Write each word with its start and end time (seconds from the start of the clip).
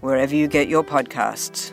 wherever 0.00 0.34
you 0.34 0.48
get 0.48 0.68
your 0.68 0.84
podcasts. 0.84 1.72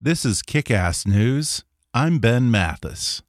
This 0.00 0.24
is 0.24 0.42
Kick 0.42 0.70
Ass 0.70 1.06
News. 1.06 1.64
I'm 1.92 2.18
Ben 2.18 2.50
Mathis. 2.50 3.23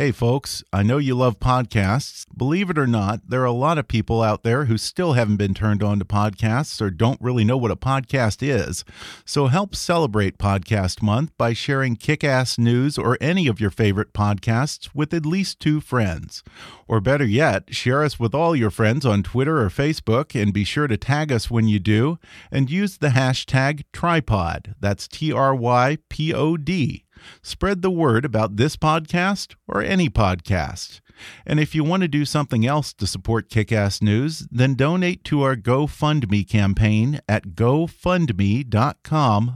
Hey, 0.00 0.12
folks, 0.12 0.64
I 0.72 0.82
know 0.82 0.96
you 0.96 1.14
love 1.14 1.40
podcasts. 1.40 2.24
Believe 2.34 2.70
it 2.70 2.78
or 2.78 2.86
not, 2.86 3.28
there 3.28 3.42
are 3.42 3.44
a 3.44 3.52
lot 3.52 3.76
of 3.76 3.86
people 3.86 4.22
out 4.22 4.44
there 4.44 4.64
who 4.64 4.78
still 4.78 5.12
haven't 5.12 5.36
been 5.36 5.52
turned 5.52 5.82
on 5.82 5.98
to 5.98 6.06
podcasts 6.06 6.80
or 6.80 6.88
don't 6.88 7.20
really 7.20 7.44
know 7.44 7.58
what 7.58 7.70
a 7.70 7.76
podcast 7.76 8.38
is. 8.42 8.82
So 9.26 9.48
help 9.48 9.74
celebrate 9.74 10.38
Podcast 10.38 11.02
Month 11.02 11.36
by 11.36 11.52
sharing 11.52 11.96
kick 11.96 12.24
ass 12.24 12.56
news 12.56 12.96
or 12.96 13.18
any 13.20 13.46
of 13.46 13.60
your 13.60 13.68
favorite 13.68 14.14
podcasts 14.14 14.88
with 14.94 15.12
at 15.12 15.26
least 15.26 15.60
two 15.60 15.82
friends. 15.82 16.42
Or 16.88 17.02
better 17.02 17.26
yet, 17.26 17.74
share 17.74 18.02
us 18.02 18.18
with 18.18 18.34
all 18.34 18.56
your 18.56 18.70
friends 18.70 19.04
on 19.04 19.22
Twitter 19.22 19.60
or 19.60 19.68
Facebook 19.68 20.34
and 20.34 20.54
be 20.54 20.64
sure 20.64 20.86
to 20.86 20.96
tag 20.96 21.30
us 21.30 21.50
when 21.50 21.68
you 21.68 21.78
do 21.78 22.18
and 22.50 22.70
use 22.70 22.96
the 22.96 23.08
hashtag 23.08 23.84
trypod. 23.92 24.76
That's 24.80 25.06
T 25.06 25.30
R 25.30 25.54
Y 25.54 25.98
P 26.08 26.32
O 26.32 26.56
D. 26.56 27.04
Spread 27.42 27.82
the 27.82 27.90
word 27.90 28.24
about 28.24 28.56
this 28.56 28.76
podcast 28.76 29.54
or 29.66 29.82
any 29.82 30.08
podcast. 30.08 31.00
And 31.46 31.60
if 31.60 31.74
you 31.74 31.84
want 31.84 32.02
to 32.02 32.08
do 32.08 32.24
something 32.24 32.66
else 32.66 32.92
to 32.94 33.06
support 33.06 33.48
Kickass 33.50 34.02
News, 34.02 34.46
then 34.50 34.74
donate 34.74 35.24
to 35.24 35.42
our 35.42 35.56
GoFundMe 35.56 36.48
campaign 36.48 37.20
at 37.28 37.48
gofundme.com 37.48 38.70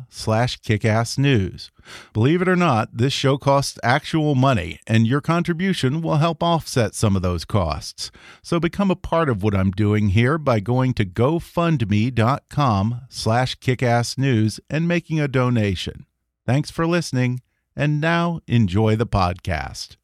slash 0.09 0.61
kickassnews. 0.61 1.71
Believe 2.13 2.43
it 2.43 2.49
or 2.49 2.57
not, 2.57 2.97
this 2.97 3.13
show 3.13 3.37
costs 3.37 3.79
actual 3.83 4.35
money, 4.35 4.81
and 4.87 5.07
your 5.07 5.21
contribution 5.21 6.01
will 6.01 6.17
help 6.17 6.43
offset 6.43 6.95
some 6.95 7.15
of 7.17 7.23
those 7.23 7.45
costs. 7.45 8.11
So 8.43 8.59
become 8.59 8.91
a 8.91 8.97
part 8.97 9.29
of 9.29 9.43
what 9.43 9.55
I'm 9.55 9.71
doing 9.71 10.09
here 10.11 10.39
by 10.39 10.61
going 10.61 10.95
to 10.95 11.05
gofundme.com 11.05 13.01
slash 13.09 13.59
kickassnews 13.59 14.61
and 14.71 14.89
making 14.89 15.21
a 15.21 15.29
donation. 15.29 16.07
Thanks 16.47 16.71
for 16.71 16.87
listening. 16.87 17.41
And 17.77 18.01
now 18.01 18.41
enjoy 18.47 18.95
the 18.95 19.07
podcast. 19.07 19.97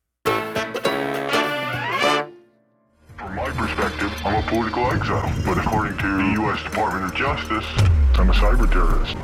From 3.17 3.37
my 3.37 3.49
perspective, 3.51 4.13
I'm 4.25 4.43
a 4.43 4.47
political 4.49 4.91
exile. 4.91 5.33
But 5.45 5.59
according 5.59 5.97
to 5.99 6.03
the 6.03 6.33
U.S. 6.43 6.61
Department 6.65 7.05
of 7.05 7.15
Justice, 7.15 7.65
I'm 8.19 8.29
a 8.29 8.33
cyber 8.33 8.69
terrorist. 8.69 9.17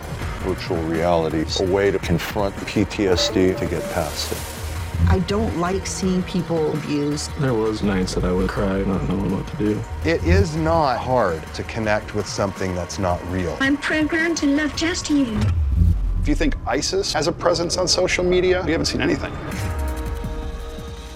Virtual 0.44 0.80
reality, 0.84 1.38
is 1.38 1.60
a 1.60 1.66
way 1.66 1.90
to 1.90 1.98
confront 1.98 2.54
PTSD 2.56 3.58
to 3.58 3.66
get 3.66 3.82
past 3.92 4.30
it. 4.30 4.38
I 5.08 5.18
don't 5.20 5.58
like 5.58 5.84
seeing 5.84 6.22
people 6.22 6.72
abused. 6.72 7.32
There 7.40 7.52
was 7.52 7.82
nights 7.82 8.14
that 8.14 8.24
I 8.24 8.30
would 8.32 8.48
cry 8.48 8.82
not 8.84 9.08
knowing 9.08 9.36
what 9.36 9.46
to 9.48 9.56
do. 9.56 9.82
It 10.04 10.22
is 10.24 10.54
not 10.54 10.98
hard 10.98 11.42
to 11.54 11.64
connect 11.64 12.14
with 12.14 12.28
something 12.28 12.76
that's 12.76 13.00
not 13.00 13.20
real. 13.30 13.56
I'm 13.60 13.76
programmed 13.76 14.36
to 14.38 14.46
love 14.46 14.74
just 14.76 15.10
you. 15.10 15.36
If 16.26 16.30
you 16.30 16.34
think 16.34 16.56
ISIS 16.66 17.12
has 17.12 17.28
a 17.28 17.32
presence 17.32 17.76
on 17.76 17.86
social 17.86 18.24
media, 18.24 18.60
we 18.66 18.72
haven't 18.72 18.86
seen 18.86 19.00
anything. 19.00 19.32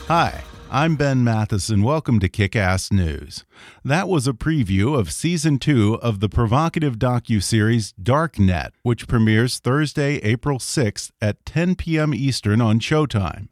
Hi, 0.06 0.44
I'm 0.70 0.94
Ben 0.94 1.24
Mathis, 1.24 1.68
and 1.68 1.82
welcome 1.82 2.20
to 2.20 2.28
Kick 2.28 2.54
Ass 2.54 2.92
News. 2.92 3.44
That 3.84 4.08
was 4.08 4.28
a 4.28 4.32
preview 4.32 4.96
of 4.96 5.10
season 5.10 5.58
two 5.58 5.98
of 6.00 6.20
the 6.20 6.28
provocative 6.28 6.96
docu-series 6.96 7.92
Darknet, 8.00 8.70
which 8.84 9.08
premieres 9.08 9.58
Thursday, 9.58 10.18
April 10.18 10.60
6th 10.60 11.10
at 11.20 11.44
10 11.44 11.74
p.m. 11.74 12.14
Eastern 12.14 12.60
on 12.60 12.78
Showtime. 12.78 13.48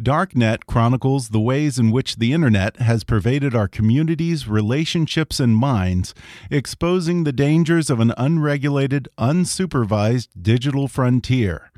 Darknet 0.00 0.66
chronicles 0.66 1.28
the 1.28 1.40
ways 1.40 1.78
in 1.78 1.90
which 1.90 2.16
the 2.16 2.32
internet 2.32 2.76
has 2.76 3.04
pervaded 3.04 3.54
our 3.54 3.68
communities, 3.68 4.48
relationships, 4.48 5.40
and 5.40 5.56
minds, 5.56 6.14
exposing 6.50 7.24
the 7.24 7.32
dangers 7.32 7.90
of 7.90 8.00
an 8.00 8.12
unregulated, 8.16 9.08
unsupervised 9.18 10.28
digital 10.40 10.88
frontier. 10.88 11.70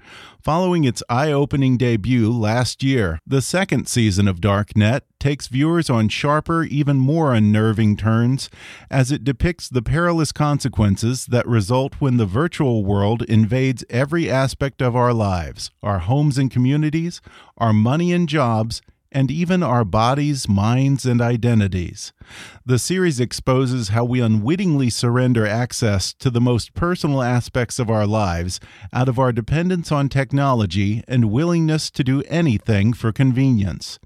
Following 0.49 0.85
its 0.85 1.03
eye 1.11 1.31
opening 1.31 1.77
debut 1.77 2.33
last 2.33 2.83
year, 2.83 3.21
the 3.27 3.43
second 3.43 3.87
season 3.87 4.27
of 4.27 4.41
Darknet 4.41 5.03
takes 5.21 5.47
viewers 5.47 5.91
on 5.91 6.09
sharper, 6.09 6.65
even 6.65 6.97
more 6.97 7.35
unnerving 7.35 7.99
turns 7.99 8.49
as 8.91 9.13
it 9.13 9.25
depicts 9.25 9.69
the 9.69 9.83
perilous 9.83 10.33
consequences 10.33 11.27
that 11.27 11.47
result 11.47 11.97
when 11.99 12.17
the 12.17 12.25
virtual 12.25 12.83
world 12.83 13.25
invades 13.25 13.85
every 13.91 14.31
aspect 14.31 14.81
of 14.81 14.97
our 14.97 15.13
lives 15.13 15.71
our 15.83 15.99
homes 15.99 16.39
and 16.39 16.51
communities, 16.51 17.21
our 17.59 17.75
money 17.75 18.11
and 18.15 18.27
jobs, 18.27 18.81
and 19.11 19.31
even 19.31 19.63
our 19.63 19.85
bodies, 19.85 20.49
minds, 20.49 21.05
and 21.05 21.21
identities. 21.21 22.13
The 22.65 22.79
series 22.79 23.21
exposes 23.21 23.89
how 23.89 24.05
we 24.05 24.21
unwittingly 24.21 24.91
surrender 24.91 25.47
access 25.47 26.13
to 26.15 26.31
the 26.31 26.41
most 26.41 26.75
personal 26.75 27.23
aspects 27.23 27.79
of 27.79 27.91
our 27.91 28.07
lives 28.07 28.61
out 28.93 29.09
of 29.09 29.19
our 29.19 29.33
dependence 29.33 29.91
on 29.91 30.09
technology 30.09 31.03
and 31.09 31.31
willingness 31.31 31.91
to 31.93 32.05
do 32.05 32.23
anything 32.29 32.93
for 32.93 33.13
convenience. 33.13 33.99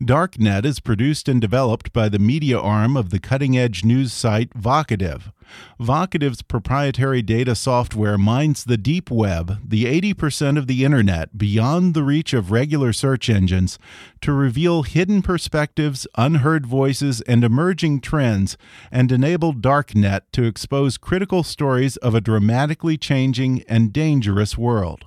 Darknet 0.00 0.64
is 0.64 0.80
produced 0.80 1.28
and 1.28 1.40
developed 1.40 1.92
by 1.92 2.08
the 2.08 2.18
media 2.18 2.58
arm 2.58 2.96
of 2.96 3.10
the 3.10 3.18
cutting 3.18 3.58
edge 3.58 3.84
news 3.84 4.12
site 4.12 4.50
Vocativ. 4.50 5.32
Vocativ's 5.80 6.42
proprietary 6.42 7.22
data 7.22 7.54
software 7.54 8.18
mines 8.18 8.64
the 8.64 8.76
deep 8.76 9.10
web, 9.10 9.58
the 9.68 9.84
80% 9.84 10.58
of 10.58 10.66
the 10.66 10.84
internet 10.84 11.36
beyond 11.36 11.94
the 11.94 12.02
reach 12.02 12.32
of 12.32 12.50
regular 12.50 12.92
search 12.92 13.28
engines, 13.28 13.78
to 14.20 14.32
reveal 14.32 14.82
hidden 14.82 15.22
perspectives, 15.22 16.06
unheard 16.16 16.66
voices, 16.66 17.20
and 17.22 17.44
emerging 17.44 18.00
trends, 18.00 18.56
and 18.90 19.10
enable 19.12 19.52
Darknet 19.52 20.22
to 20.32 20.44
expose 20.44 20.96
critical 20.96 21.42
stories 21.42 21.96
of 21.98 22.14
a 22.14 22.20
dramatically 22.20 22.96
changing 22.96 23.62
and 23.68 23.92
dangerous 23.92 24.56
world. 24.56 25.04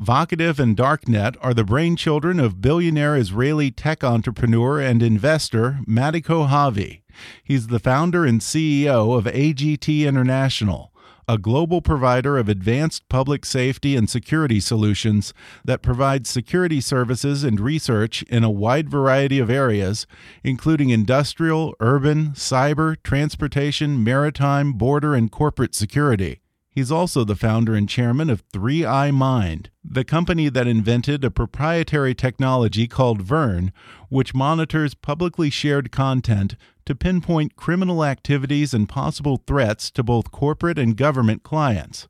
Vocativ 0.00 0.58
and 0.58 0.76
Darknet 0.76 1.36
are 1.40 1.54
the 1.54 1.64
brainchildren 1.64 2.42
of 2.42 2.60
billionaire 2.60 3.16
Israeli 3.16 3.70
tech 3.70 4.02
entrepreneur 4.02 4.80
and 4.80 5.02
investor 5.02 5.80
Mati 5.86 6.22
Kochavi. 6.22 7.00
He's 7.42 7.68
the 7.68 7.78
founder 7.78 8.24
and 8.24 8.40
CEO 8.40 9.16
of 9.16 9.24
AGT 9.24 10.06
International, 10.06 10.92
a 11.28 11.36
global 11.36 11.82
provider 11.82 12.38
of 12.38 12.48
advanced 12.48 13.06
public 13.10 13.44
safety 13.44 13.94
and 13.94 14.08
security 14.08 14.60
solutions 14.60 15.34
that 15.62 15.82
provides 15.82 16.30
security 16.30 16.80
services 16.80 17.44
and 17.44 17.60
research 17.60 18.22
in 18.24 18.42
a 18.42 18.50
wide 18.50 18.88
variety 18.88 19.38
of 19.38 19.50
areas, 19.50 20.06
including 20.42 20.88
industrial, 20.88 21.74
urban, 21.80 22.28
cyber, 22.30 22.96
transportation, 23.02 24.02
maritime, 24.02 24.72
border, 24.72 25.14
and 25.14 25.30
corporate 25.30 25.74
security. 25.74 26.40
He's 26.70 26.92
also 26.92 27.24
the 27.24 27.34
founder 27.34 27.74
and 27.74 27.88
chairman 27.88 28.30
of 28.30 28.48
3i 28.50 29.12
Mind, 29.12 29.68
the 29.82 30.04
company 30.04 30.48
that 30.48 30.68
invented 30.68 31.24
a 31.24 31.30
proprietary 31.30 32.14
technology 32.14 32.86
called 32.86 33.20
Vern, 33.20 33.72
which 34.08 34.32
monitors 34.32 34.94
publicly 34.94 35.50
shared 35.50 35.90
content 35.90 36.54
to 36.88 36.94
pinpoint 36.94 37.54
criminal 37.54 38.02
activities 38.02 38.72
and 38.72 38.88
possible 38.88 39.42
threats 39.46 39.90
to 39.90 40.02
both 40.02 40.30
corporate 40.30 40.78
and 40.78 40.96
government 40.96 41.42
clients. 41.42 42.08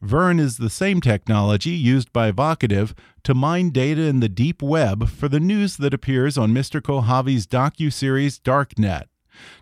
Vern 0.00 0.38
is 0.38 0.56
the 0.56 0.70
same 0.70 1.00
technology 1.00 1.70
used 1.70 2.12
by 2.12 2.30
Vocativ 2.30 2.96
to 3.24 3.34
mine 3.34 3.70
data 3.70 4.02
in 4.02 4.20
the 4.20 4.28
deep 4.28 4.62
web 4.62 5.08
for 5.08 5.26
the 5.28 5.40
news 5.40 5.78
that 5.78 5.92
appears 5.92 6.38
on 6.38 6.52
Mr. 6.52 6.80
Kochavi's 6.80 7.44
docu-series 7.44 8.38
Darknet. 8.38 9.06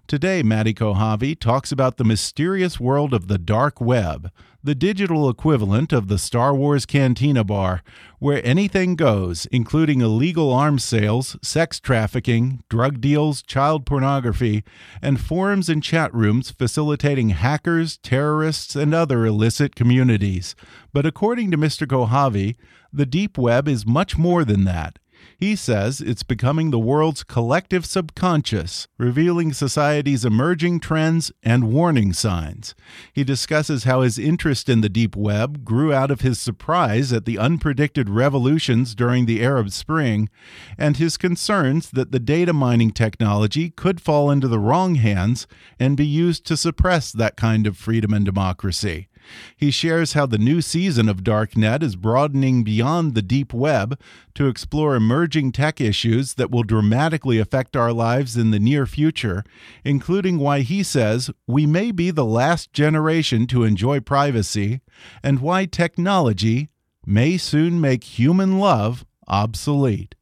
Today, 0.06 0.43
Matti 0.43 0.75
Kochavi 0.75 1.41
talks 1.41 1.73
about 1.73 1.97
the 1.97 2.05
mysterious 2.05 2.79
world 2.79 3.14
of 3.14 3.26
the 3.26 3.38
dark 3.38 3.81
web, 3.81 4.31
the 4.62 4.75
digital 4.75 5.31
equivalent 5.31 5.93
of 5.93 6.08
the 6.08 6.19
Star 6.19 6.55
Wars 6.55 6.84
Cantina 6.84 7.44
Bar, 7.44 7.82
where 8.19 8.44
anything 8.44 8.96
goes, 8.96 9.46
including 9.46 10.00
illegal 10.00 10.52
arms 10.52 10.82
sales, 10.82 11.37
sex 11.43 11.78
trafficking, 11.78 12.64
drug 12.69 13.00
deals, 13.00 13.40
child 13.43 13.87
pornography, 13.87 14.64
and 15.00 15.20
forums 15.20 15.69
and 15.69 15.82
chat 15.82 16.12
rooms 16.12 16.50
facilitating 16.50 17.31
hackers, 17.31 17.99
terrorists, 17.99 18.75
and 18.75 18.93
other 18.93 19.25
illicit 19.25 19.76
communities. 19.76 20.56
But 20.93 21.06
according 21.06 21.52
to 21.52 21.56
Mr. 21.58 21.87
Kochavi, 21.87 22.56
the 22.93 23.06
deep 23.06 23.38
web 23.38 23.69
is 23.69 23.87
much 23.87 24.19
more 24.19 24.44
than 24.44 24.64
that. 24.64 24.99
He 25.40 25.55
says 25.55 26.00
it's 26.00 26.25
becoming 26.25 26.73
the 26.73 26.81
world's 26.81 27.23
collective 27.23 27.87
subconscious, 27.87 28.88
revealing 28.99 29.52
society's 29.52 30.25
emerging 30.25 30.81
trends 30.81 31.31
and 31.44 31.73
warning 31.73 32.12
signs. 32.12 32.75
He 33.12 33.23
discusses 33.23 33.85
how 33.85 34.00
his 34.00 34.19
interest 34.19 34.69
in 34.69 34.81
the 34.81 34.88
deep 34.88 35.14
web 35.14 35.64
grew 35.64 35.93
out 35.94 36.11
of 36.11 36.23
his 36.23 36.40
surprise 36.40 37.12
at 37.12 37.25
the 37.25 37.37
unpredicted 37.37 38.06
revolutions 38.08 38.96
during 38.96 39.26
the 39.26 39.40
Arab 39.44 39.70
Spring 39.70 40.29
and 40.76 40.96
his 40.96 41.17
concerns 41.17 41.90
that 41.93 42.11
the 42.11 42.19
data 42.19 42.52
mining 42.52 42.90
technology 42.90 43.70
could 43.70 44.00
fall 44.00 44.32
into 44.32 44.49
the 44.49 44.58
wrong 44.58 44.96
hands 44.96 45.46
and 45.79 45.96
be 45.96 46.06
used 46.06 46.44
to 46.46 46.56
suppress 46.56 47.12
that 47.12 47.37
kind 47.37 47.64
of 47.69 47.76
freedom 47.76 48.12
and 48.12 48.25
democracy. 48.25 49.08
He 49.56 49.70
shares 49.70 50.12
how 50.12 50.26
the 50.26 50.38
new 50.38 50.60
season 50.60 51.08
of 51.08 51.25
Darknet 51.25 51.82
is 51.82 51.96
broadening 51.96 52.64
beyond 52.64 53.14
the 53.14 53.22
deep 53.22 53.52
web 53.52 53.98
to 54.34 54.48
explore 54.48 54.94
emerging 54.94 55.52
tech 55.52 55.80
issues 55.80 56.34
that 56.34 56.50
will 56.50 56.62
dramatically 56.62 57.38
affect 57.38 57.76
our 57.76 57.92
lives 57.92 58.36
in 58.36 58.50
the 58.50 58.58
near 58.58 58.86
future, 58.86 59.44
including 59.84 60.38
why 60.38 60.60
he 60.60 60.82
says 60.82 61.30
we 61.46 61.66
may 61.66 61.90
be 61.90 62.10
the 62.10 62.25
last 62.25 62.72
generation 62.72 63.46
to 63.48 63.64
enjoy 63.64 64.00
privacy 64.00 64.80
and 65.22 65.40
why 65.40 65.64
technology 65.64 66.69
may 67.04 67.36
soon 67.36 67.80
make 67.80 68.04
human 68.04 68.58
love 68.58 69.04
obsolete. 69.26 70.14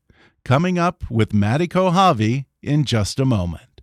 Coming 0.45 0.79
up 0.79 1.03
with 1.11 1.35
Matti 1.35 1.67
Kochavi 1.67 2.47
in 2.63 2.85
just 2.85 3.19
a 3.19 3.25
moment. 3.25 3.76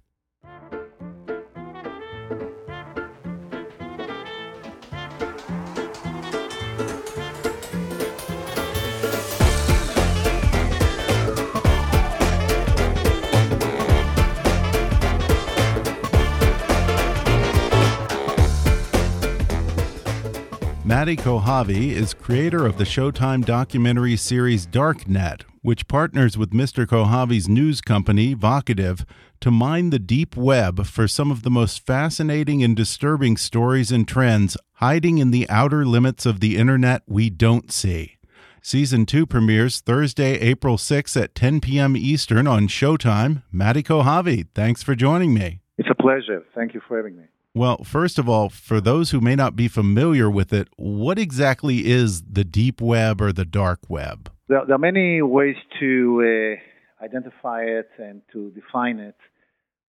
Matti 21.04 21.18
Kochavi 21.18 21.90
is 21.90 22.14
creator 22.14 22.66
of 22.66 22.78
the 22.78 22.86
Showtime 22.86 23.46
documentary 23.46 24.16
series 24.16 24.66
Darknet, 24.66 25.42
which 25.62 25.90
partners 25.90 26.38
with 26.38 26.52
Mr. 26.52 26.86
Kochavi's 26.86 27.50
news 27.50 27.82
company, 27.82 28.34
Vocativ, 28.34 29.04
to 29.42 29.52
mine 29.52 29.90
the 29.90 30.00
deep 30.00 30.38
web 30.38 30.86
for 30.86 31.06
some 31.06 31.30
of 31.30 31.44
the 31.44 31.50
most 31.50 31.86
fascinating 31.86 32.64
and 32.64 32.74
disturbing 32.74 33.36
stories 33.36 33.92
and 33.92 34.08
trends 34.08 34.56
hiding 34.76 35.18
in 35.18 35.32
the 35.32 35.46
outer 35.50 35.86
limits 35.86 36.26
of 36.26 36.40
the 36.40 36.56
internet 36.56 37.04
we 37.06 37.30
don't 37.30 37.70
see. 37.70 38.16
Season 38.62 39.06
2 39.06 39.26
premieres 39.26 39.82
Thursday, 39.82 40.40
April 40.40 40.78
6 40.78 41.18
at 41.18 41.36
10 41.36 41.60
p.m. 41.60 41.98
Eastern 41.98 42.48
on 42.48 42.70
Showtime. 42.70 43.44
Matti 43.52 43.84
Kochavi, 43.84 44.48
thanks 44.56 44.82
for 44.82 44.96
joining 44.96 45.34
me. 45.34 45.60
It's 45.78 45.90
a 45.92 46.02
pleasure. 46.02 46.46
Thank 46.56 46.74
you 46.74 46.80
for 46.88 46.96
having 46.96 47.18
me. 47.18 47.24
Well, 47.56 47.84
first 47.84 48.18
of 48.18 48.28
all, 48.28 48.50
for 48.50 48.82
those 48.82 49.12
who 49.12 49.22
may 49.22 49.36
not 49.36 49.56
be 49.56 49.68
familiar 49.68 50.28
with 50.28 50.52
it, 50.54 50.70
what 50.76 51.20
exactly 51.20 51.86
is 51.86 52.24
the 52.24 52.44
deep 52.44 52.82
web 52.82 53.22
or 53.22 53.32
the 53.32 53.46
dark 53.46 53.82
web? 53.88 54.32
There, 54.48 54.66
there 54.66 54.76
are 54.76 54.80
many 54.80 55.22
ways 55.22 55.56
to 55.80 56.58
uh, 56.60 57.04
identify 57.04 57.62
it 57.62 57.92
and 58.00 58.24
to 58.32 58.50
define 58.52 58.98
it, 58.98 59.16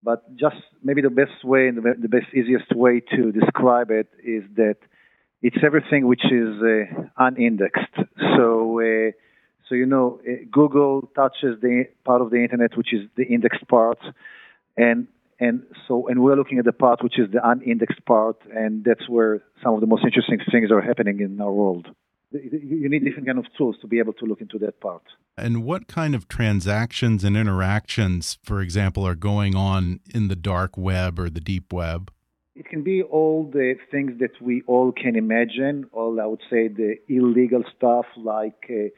but 0.02 0.36
just 0.36 0.56
maybe 0.82 1.00
the 1.00 1.08
best 1.08 1.42
way 1.42 1.68
and 1.68 1.78
the, 1.78 2.08
best, 2.08 2.26
easiest 2.34 2.70
way 2.76 3.00
to 3.16 3.32
describe 3.32 3.90
it 3.90 4.08
is 4.22 4.44
that 4.56 4.76
it's 5.40 5.56
everything 5.64 6.06
which 6.06 6.24
is 6.30 6.60
uh, 6.62 7.04
unindexed. 7.16 7.96
So, 8.36 8.78
uh, 8.80 9.12
so 9.66 9.74
you 9.74 9.86
know, 9.86 10.20
uh, 10.28 10.44
Google 10.52 11.10
touches 11.16 11.62
the 11.62 11.84
part 12.04 12.20
of 12.20 12.28
the 12.28 12.42
internet 12.42 12.76
which 12.76 12.92
is 12.92 13.08
the 13.16 13.24
indexed 13.24 13.66
part, 13.68 13.98
and 14.76 15.08
and 15.40 15.62
so 15.86 16.06
and 16.08 16.22
we're 16.22 16.36
looking 16.36 16.58
at 16.58 16.64
the 16.64 16.72
part 16.72 17.02
which 17.02 17.18
is 17.18 17.30
the 17.32 17.40
unindexed 17.48 18.04
part 18.04 18.36
and 18.54 18.84
that's 18.84 19.08
where 19.08 19.42
some 19.62 19.74
of 19.74 19.80
the 19.80 19.86
most 19.86 20.04
interesting 20.04 20.38
things 20.50 20.70
are 20.70 20.80
happening 20.80 21.20
in 21.20 21.40
our 21.40 21.52
world. 21.52 21.88
You 22.32 22.88
need 22.88 23.04
different 23.04 23.26
kind 23.26 23.38
of 23.38 23.46
tools 23.56 23.76
to 23.80 23.86
be 23.86 24.00
able 24.00 24.12
to 24.14 24.24
look 24.24 24.40
into 24.40 24.58
that 24.58 24.80
part. 24.80 25.04
And 25.36 25.64
what 25.64 25.86
kind 25.86 26.16
of 26.16 26.26
transactions 26.26 27.22
and 27.22 27.36
interactions 27.36 28.38
for 28.42 28.60
example 28.60 29.06
are 29.06 29.14
going 29.14 29.54
on 29.54 30.00
in 30.12 30.28
the 30.28 30.36
dark 30.36 30.76
web 30.76 31.18
or 31.18 31.30
the 31.30 31.40
deep 31.40 31.72
web? 31.72 32.10
It 32.56 32.68
can 32.68 32.82
be 32.84 33.02
all 33.02 33.50
the 33.52 33.74
things 33.90 34.20
that 34.20 34.40
we 34.40 34.62
all 34.66 34.92
can 34.92 35.16
imagine 35.16 35.86
all 35.92 36.20
i 36.20 36.26
would 36.26 36.42
say 36.48 36.68
the 36.68 36.96
illegal 37.08 37.64
stuff 37.76 38.06
like 38.16 38.70
uh, 38.70 38.90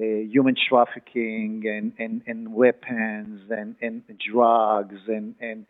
uh, 0.00 0.04
human 0.04 0.54
trafficking 0.68 1.62
and, 1.66 1.92
and, 1.98 2.22
and 2.26 2.54
weapons 2.54 3.42
and, 3.50 3.76
and 3.80 4.02
drugs 4.32 4.96
and, 5.08 5.34
and 5.40 5.66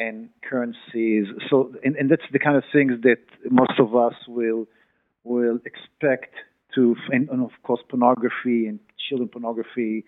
and 0.00 0.30
currencies. 0.48 1.26
So, 1.50 1.74
and, 1.84 1.94
and 1.96 2.10
that's 2.10 2.22
the 2.32 2.38
kind 2.38 2.56
of 2.56 2.64
things 2.72 2.92
that 3.02 3.18
most 3.50 3.78
of 3.78 3.94
us 3.94 4.14
will 4.26 4.66
will 5.22 5.58
expect 5.66 6.34
to, 6.74 6.96
and, 7.10 7.28
and 7.28 7.42
of 7.42 7.50
course, 7.62 7.80
pornography 7.88 8.66
and 8.66 8.80
children 9.08 9.28
pornography. 9.28 10.04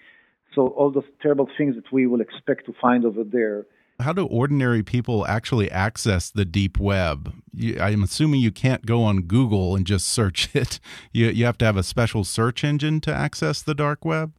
So, 0.55 0.69
all 0.69 0.91
those 0.91 1.05
terrible 1.21 1.49
things 1.59 1.75
that 1.77 1.93
we 1.93 2.07
will 2.07 2.23
expect 2.23 2.67
to 2.67 2.75
find 2.81 3.05
over 3.05 3.23
there. 3.23 3.67
How 4.03 4.13
do 4.13 4.27
ordinary 4.27 4.83
people 4.83 5.27
actually 5.27 5.71
access 5.71 6.31
the 6.31 6.45
deep 6.45 6.79
web? 6.79 7.35
You, 7.53 7.79
I'm 7.81 8.03
assuming 8.03 8.41
you 8.41 8.53
can't 8.53 8.85
go 8.87 9.03
on 9.03 9.23
Google 9.23 9.77
and 9.77 9.87
just 9.87 10.09
search 10.09 10.49
it. 10.55 10.81
You, 11.13 11.29
you 11.29 11.45
have 11.45 11.59
to 11.59 11.65
have 11.65 11.77
a 11.77 11.83
special 11.83 12.25
search 12.25 12.65
engine 12.65 13.01
to 13.03 13.15
access 13.15 13.63
the 13.63 13.75
dark 13.75 14.05
web. 14.05 14.33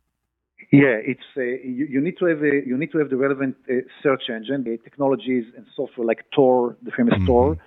Yeah, 0.71 0.98
it's 1.06 1.21
uh, 1.38 1.42
you, 1.42 1.86
you, 1.88 2.01
need 2.01 2.18
to 2.18 2.25
have 2.25 2.42
a, 2.42 2.65
you 2.65 2.75
need 2.77 2.92
to 2.94 2.98
have 2.98 3.12
the 3.12 3.15
relevant 3.15 3.56
uh, 3.69 3.74
search 4.01 4.24
engine, 4.30 4.63
the 4.63 4.77
technologies 4.83 5.45
and 5.56 5.68
software 5.75 6.07
like 6.07 6.25
Tor, 6.33 6.78
the 6.81 6.90
famous 6.90 7.14
mm-hmm. 7.14 7.28
Tor. 7.28 7.57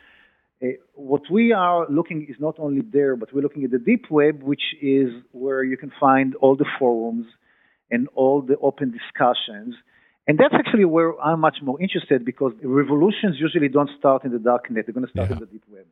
Uh, 0.61 0.67
what 0.95 1.23
we 1.31 1.53
are 1.53 1.87
looking 1.89 2.27
is 2.29 2.35
not 2.41 2.59
only 2.59 2.83
there, 2.93 3.15
but 3.15 3.33
we're 3.33 3.43
looking 3.43 3.63
at 3.63 3.71
the 3.71 3.79
deep 3.79 4.11
web, 4.11 4.43
which 4.43 4.75
is 4.83 5.11
where 5.33 5.63
you 5.63 5.77
can 5.77 5.93
find 6.01 6.35
all 6.37 6.57
the 6.57 6.65
forums 6.79 7.27
and 7.93 8.09
all 8.15 8.43
the 8.43 8.57
open 8.59 8.91
discussions. 8.91 9.77
And 10.29 10.39
that's 10.39 10.55
actually 10.55 10.85
where 10.85 11.19
I'm 11.21 11.41
much 11.41 11.59
more 11.63 11.81
interested 11.81 12.25
because 12.25 12.53
revolutions 12.63 13.37
usually 13.39 13.69
don't 13.69 13.91
start 13.99 14.25
in 14.25 14.33
the 14.33 14.39
dark 14.39 14.71
net; 14.71 14.87
they're 14.87 14.93
going 14.93 15.07
to 15.07 15.11
start 15.11 15.31
yeah. 15.31 15.37
in 15.37 15.41
the 15.41 15.47
deep 15.47 15.63
web. 15.71 15.87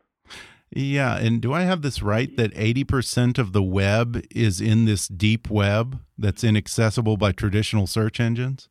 Yeah, 0.70 1.16
and 1.16 1.40
do 1.40 1.52
I 1.52 1.62
have 1.62 1.82
this 1.82 2.02
right 2.02 2.36
that 2.36 2.52
80% 2.54 3.38
of 3.38 3.52
the 3.52 3.62
web 3.62 4.24
is 4.34 4.60
in 4.60 4.86
this 4.86 5.06
deep 5.06 5.48
web 5.48 6.00
that's 6.18 6.42
inaccessible 6.42 7.16
by 7.16 7.30
traditional 7.30 7.86
search 7.86 8.18
engines? 8.18 8.68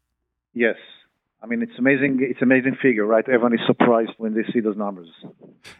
Yes. 0.53 0.75
I 1.43 1.45
mean, 1.45 1.61
it's 1.61 1.77
amazing. 1.77 2.19
It's 2.21 2.41
amazing 2.41 2.77
figure, 2.81 3.05
right? 3.05 3.27
Everyone 3.27 3.53
is 3.53 3.59
surprised 3.67 4.11
when 4.17 4.33
they 4.33 4.49
see 4.53 4.61
those 4.61 4.77
numbers. 4.77 5.09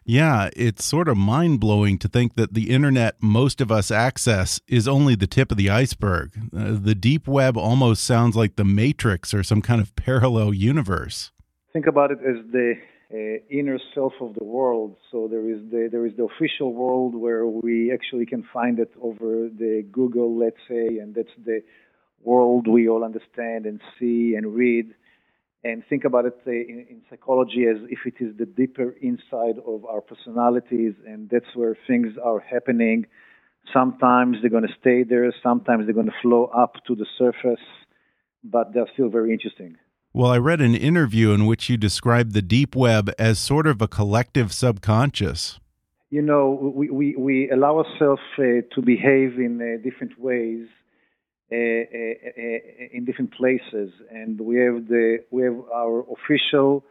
Yeah, 0.04 0.50
it's 0.58 0.84
sort 0.84 1.08
of 1.08 1.16
mind 1.16 1.62
blowing 1.62 1.98
to 2.00 2.10
think 2.10 2.36
that 2.36 2.54
the 2.54 2.70
internet 2.70 3.16
most 3.22 3.62
of 3.62 3.72
us 3.72 3.90
access 3.90 4.60
is 4.68 4.90
only 4.90 5.16
the 5.16 5.26
tip 5.26 5.52
of 5.52 5.58
the 5.58 5.70
iceberg. 5.70 6.32
Uh, 6.56 6.76
the 6.78 6.94
deep 6.94 7.30
web 7.30 7.58
almost 7.58 8.04
sounds 8.04 8.36
like 8.36 8.58
the 8.58 8.66
Matrix 8.66 9.34
or 9.34 9.42
some 9.42 9.62
kind 9.62 9.80
of 9.80 9.96
parallel 9.96 10.54
universe. 10.54 11.32
Think 11.72 11.88
about 11.88 12.12
it 12.12 12.20
as 12.20 12.44
the 12.52 12.74
uh, 13.14 13.40
inner 13.50 13.80
self 13.96 14.14
of 14.20 14.36
the 14.36 14.44
world. 14.44 14.98
So 15.12 15.30
there 15.30 15.50
is 15.50 15.62
the 15.72 15.88
there 15.90 16.06
is 16.06 16.12
the 16.18 16.26
official 16.26 16.74
world 16.74 17.16
where 17.16 17.48
we 17.48 17.94
actually 17.94 18.26
can 18.26 18.44
find 18.52 18.80
it 18.80 18.92
over 19.02 19.48
the 19.48 19.86
Google, 19.94 20.38
let's 20.38 20.60
say, 20.68 20.98
and 20.98 21.16
that's 21.16 21.30
the 21.46 21.64
world 22.22 22.68
we 22.68 22.90
all 22.90 23.06
understand 23.06 23.66
and 23.66 23.80
see 23.98 24.36
and 24.36 24.54
read. 24.54 24.94
And 25.66 25.82
think 25.90 26.04
about 26.04 26.26
it 26.26 26.38
in, 26.46 26.86
in 26.90 27.02
psychology 27.10 27.66
as 27.68 27.78
if 27.90 28.00
it 28.06 28.16
is 28.20 28.36
the 28.38 28.46
deeper 28.46 28.96
inside 29.02 29.58
of 29.66 29.86
our 29.86 30.02
personalities, 30.02 30.94
and 31.08 31.30
that's 31.30 31.56
where 31.56 31.78
things 31.88 32.18
are 32.22 32.40
happening. 32.40 33.06
Sometimes 33.72 34.38
they're 34.42 34.50
going 34.50 34.68
to 34.68 34.76
stay 34.80 35.04
there, 35.04 35.34
sometimes 35.42 35.86
they're 35.86 35.94
going 35.94 36.08
to 36.08 36.22
flow 36.22 36.46
up 36.46 36.84
to 36.88 36.96
the 36.96 37.06
surface, 37.18 37.64
but 38.44 38.74
they're 38.74 38.90
still 38.94 39.08
very 39.08 39.32
interesting. 39.32 39.78
Well, 40.12 40.30
I 40.30 40.38
read 40.38 40.60
an 40.60 40.76
interview 40.76 41.32
in 41.32 41.46
which 41.46 41.70
you 41.70 41.78
described 41.78 42.34
the 42.34 42.42
deep 42.42 42.76
web 42.76 43.10
as 43.18 43.40
sort 43.40 43.66
of 43.66 43.82
a 43.82 43.88
collective 43.88 44.54
subconscious. 44.54 45.60
You 46.10 46.22
know, 46.22 46.72
we, 46.76 46.90
we, 46.90 47.16
we 47.16 47.50
allow 47.50 47.80
ourselves 47.80 48.22
uh, 48.38 48.62
to 48.76 48.82
behave 48.84 49.40
in 49.40 49.60
uh, 49.62 49.82
different 49.82 50.20
ways 50.20 50.68
in 51.54 53.04
different 53.06 53.34
places, 53.34 53.92
and 54.10 54.40
we 54.40 54.58
have 54.58 54.88
the 54.88 55.20
we 55.32 55.44
have 55.44 55.60
our 55.74 56.06
official 56.16 56.84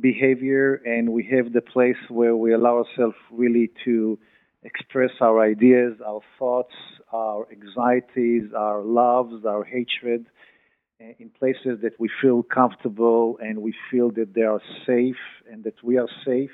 behavior, 0.00 0.74
and 0.84 1.12
we 1.12 1.24
have 1.24 1.52
the 1.52 1.60
place 1.60 1.96
where 2.08 2.36
we 2.36 2.52
allow 2.52 2.78
ourselves 2.78 3.16
really 3.30 3.70
to 3.84 4.18
express 4.62 5.10
our 5.20 5.40
ideas, 5.40 5.94
our 6.06 6.20
thoughts, 6.38 6.74
our 7.12 7.46
anxieties, 7.50 8.44
our 8.56 8.82
loves, 8.82 9.44
our 9.44 9.64
hatred, 9.64 10.26
uh, 11.00 11.04
in 11.18 11.30
places 11.30 11.78
that 11.82 11.92
we 11.98 12.10
feel 12.20 12.42
comfortable 12.42 13.38
and 13.40 13.62
we 13.62 13.74
feel 13.90 14.10
that 14.10 14.34
they 14.34 14.42
are 14.42 14.60
safe 14.86 15.22
and 15.50 15.64
that 15.64 15.82
we 15.82 15.96
are 15.96 16.08
safe. 16.26 16.50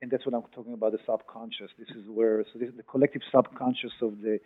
And 0.00 0.10
that's 0.10 0.24
what 0.24 0.34
I'm 0.34 0.42
talking 0.54 0.74
about 0.74 0.92
the 0.92 0.98
subconscious. 1.04 1.70
This 1.78 1.88
is 1.90 2.04
where, 2.08 2.44
so 2.52 2.58
this 2.58 2.68
is 2.68 2.76
the 2.76 2.84
collective 2.84 3.22
subconscious 3.34 3.92
of 4.00 4.22
the 4.22 4.38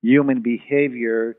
human 0.00 0.40
behavior, 0.40 1.36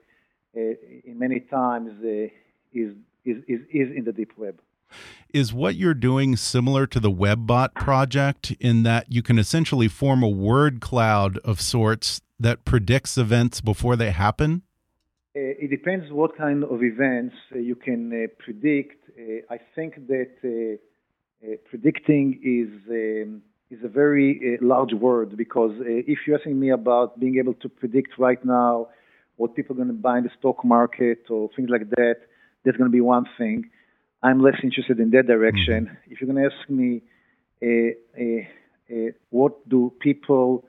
in 0.56 1.20
many 1.20 1.40
times, 1.42 1.92
uh, 2.04 2.28
is, 2.74 2.94
is, 3.24 3.38
is, 3.48 3.62
is 3.72 3.96
in 3.96 4.04
the 4.06 4.14
deep 4.14 4.32
web. 4.38 4.60
Is 5.34 5.54
what 5.54 5.76
you're 5.76 5.94
doing 5.94 6.36
similar 6.36 6.88
to 6.88 7.00
the 7.00 7.12
WebBot 7.12 7.74
project 7.74 8.52
in 8.60 8.84
that 8.84 9.12
you 9.12 9.22
can 9.22 9.38
essentially 9.38 9.88
form 9.88 10.24
a 10.24 10.30
word 10.30 10.80
cloud 10.80 11.38
of 11.40 11.60
sorts 11.60 12.22
that 12.40 12.64
predicts 12.64 13.18
events 13.18 13.62
before 13.62 13.96
they 13.96 14.12
happen? 14.12 14.62
Uh, 15.36 15.52
it 15.64 15.70
depends 15.70 16.10
what 16.12 16.38
kind 16.38 16.64
of 16.64 16.82
events 16.82 17.36
uh, 17.54 17.60
you 17.60 17.76
can 17.76 18.12
uh, 18.14 18.28
predict. 18.40 19.04
Uh, 19.10 19.54
I 19.54 19.60
think 19.76 20.08
that 20.08 20.32
uh, 20.44 21.46
uh, 21.46 21.56
predicting 21.70 22.40
is 22.42 22.72
um, 22.90 23.42
is 23.70 23.84
a 23.84 23.90
very 23.90 24.58
large 24.62 24.94
word 24.94 25.36
because 25.36 25.74
if 25.80 26.20
you're 26.26 26.38
asking 26.38 26.60
me 26.60 26.70
about 26.70 27.20
being 27.20 27.38
able 27.38 27.56
to 27.56 27.68
predict 27.68 28.18
right 28.18 28.44
now 28.46 28.88
what 29.38 29.56
people 29.56 29.74
are 29.74 29.78
going 29.84 29.88
to 29.90 29.94
buy 29.94 30.18
in 30.18 30.24
the 30.24 30.30
stock 30.40 30.64
market 30.64 31.30
or 31.30 31.50
things 31.56 31.70
like 31.70 31.90
that, 31.92 32.16
that's 32.64 32.78
going 32.78 32.90
to 32.90 32.94
be 32.94 33.02
one 33.02 33.26
thing. 33.38 33.70
I'm 34.24 34.42
less 34.42 34.56
interested 34.64 35.00
in 35.00 35.12
that 35.12 35.28
direction. 35.28 35.86
Mm-hmm. 35.86 36.12
If 36.12 36.22
you're 36.22 36.32
going 36.32 36.44
to 36.44 36.56
ask 36.56 36.70
me, 36.70 37.02
uh, 37.62 37.94
uh, 38.20 38.42
uh, 38.92 39.12
what 39.30 39.68
do 39.68 39.94
people 40.00 40.66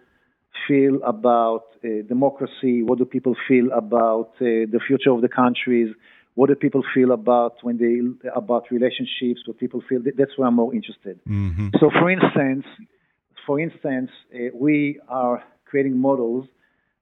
feel 0.66 1.02
about 1.04 1.64
democracy? 2.08 2.82
What 2.82 2.98
do 2.98 3.04
people 3.04 3.36
feel 3.46 3.70
about 3.72 4.32
the 4.38 4.80
future 4.86 5.10
of 5.10 5.20
the 5.20 5.28
countries? 5.28 5.94
What 6.34 6.48
do 6.48 6.54
people 6.54 6.82
feel 6.94 7.12
about 7.12 7.54
when 7.62 7.78
they 7.78 8.00
about 8.34 8.64
relationships? 8.70 9.40
What 9.46 9.58
people 9.58 9.82
feel? 9.88 10.00
That's 10.02 10.36
where 10.36 10.48
I'm 10.48 10.54
more 10.54 10.74
interested. 10.74 11.20
Mm-hmm. 11.28 11.68
So, 11.80 11.90
for 11.90 12.10
instance, 12.10 12.64
for 13.46 13.60
instance, 13.60 14.10
we 14.54 14.98
are 15.08 15.44
creating 15.64 15.96
models 15.98 16.46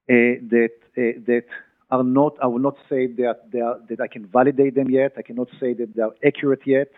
that 0.09 0.71
that 0.97 1.45
are 1.91 2.03
not, 2.03 2.37
I 2.43 2.47
will 2.47 2.59
not 2.59 2.77
say 2.89 3.07
that, 3.07 3.51
they 3.53 3.61
are, 3.61 3.79
that 3.89 4.01
I 4.01 4.09
can 4.09 4.27
validate 4.27 4.75
them 4.75 4.91
yet. 4.91 5.13
I 5.17 5.23
cannot 5.23 5.49
say 5.61 5.75
that 5.75 5.95
they 5.95 6.03
are 6.03 6.15
accurate 6.25 6.63
yet. 6.67 6.89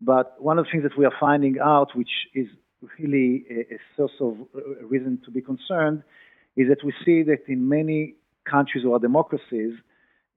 But 0.00 0.40
one 0.42 0.58
of 0.58 0.64
the 0.64 0.70
things 0.70 0.82
that 0.82 0.98
we 0.98 1.04
are 1.04 1.12
finding 1.18 1.58
out, 1.60 1.94
which 1.94 2.10
is 2.34 2.48
really 2.98 3.44
a, 3.50 3.74
a 3.74 3.78
source 3.96 4.12
of 4.20 4.36
a 4.54 4.84
reason 4.84 5.20
to 5.24 5.30
be 5.30 5.40
concerned, 5.40 6.02
is 6.56 6.68
that 6.68 6.84
we 6.84 6.92
see 7.04 7.22
that 7.22 7.40
in 7.48 7.68
many 7.68 8.14
countries 8.44 8.84
or 8.84 8.98
democracies, 8.98 9.74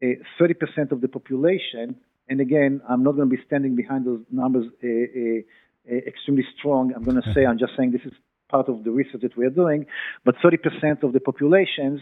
uh, 0.03 0.07
30% 0.39 0.91
of 0.91 1.01
the 1.01 1.07
population, 1.07 1.95
and 2.29 2.39
again, 2.41 2.81
I'm 2.87 3.03
not 3.03 3.15
going 3.15 3.29
to 3.29 3.35
be 3.35 3.41
standing 3.45 3.75
behind 3.75 4.05
those 4.05 4.21
numbers 4.31 4.65
uh, 4.83 4.87
uh, 4.87 5.95
extremely 6.05 6.45
strong. 6.57 6.93
I'm 6.95 7.03
going 7.03 7.21
to 7.21 7.33
say, 7.33 7.45
I'm 7.45 7.57
just 7.57 7.73
saying 7.77 7.91
this 7.91 8.05
is 8.05 8.13
part 8.49 8.69
of 8.69 8.83
the 8.83 8.91
research 8.91 9.21
that 9.21 9.37
we 9.37 9.45
are 9.45 9.49
doing, 9.51 9.85
but 10.25 10.35
30% 10.43 11.03
of 11.03 11.13
the 11.13 11.19
populations 11.19 12.01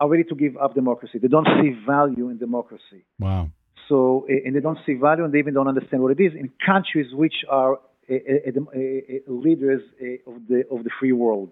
are 0.00 0.08
ready 0.08 0.24
to 0.24 0.34
give 0.34 0.56
up 0.56 0.74
democracy. 0.74 1.18
They 1.18 1.28
don't 1.28 1.48
see 1.60 1.70
value 1.86 2.28
in 2.28 2.38
democracy. 2.38 3.04
Wow. 3.18 3.50
So, 3.88 4.26
and 4.28 4.54
they 4.56 4.60
don't 4.60 4.78
see 4.86 4.94
value, 4.94 5.24
and 5.24 5.32
they 5.34 5.38
even 5.38 5.54
don't 5.54 5.68
understand 5.68 6.02
what 6.02 6.12
it 6.12 6.22
is 6.22 6.32
in 6.34 6.50
countries 6.64 7.06
which 7.12 7.44
are 7.48 7.78
leaders 9.28 9.82
of 10.26 10.34
the 10.48 10.64
of 10.70 10.84
the 10.84 10.90
free 10.98 11.12
world. 11.12 11.50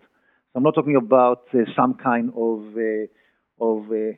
So 0.52 0.56
I'm 0.56 0.62
not 0.62 0.74
talking 0.74 0.96
about 0.96 1.42
uh, 1.54 1.58
some 1.76 1.94
kind 1.94 2.30
of 2.30 2.76
uh, 2.76 3.06
of 3.64 3.90
uh, 3.90 4.14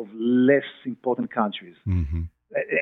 of 0.00 0.08
less 0.14 0.68
important 0.84 1.32
countries. 1.32 1.76
Mm-hmm. 1.86 2.22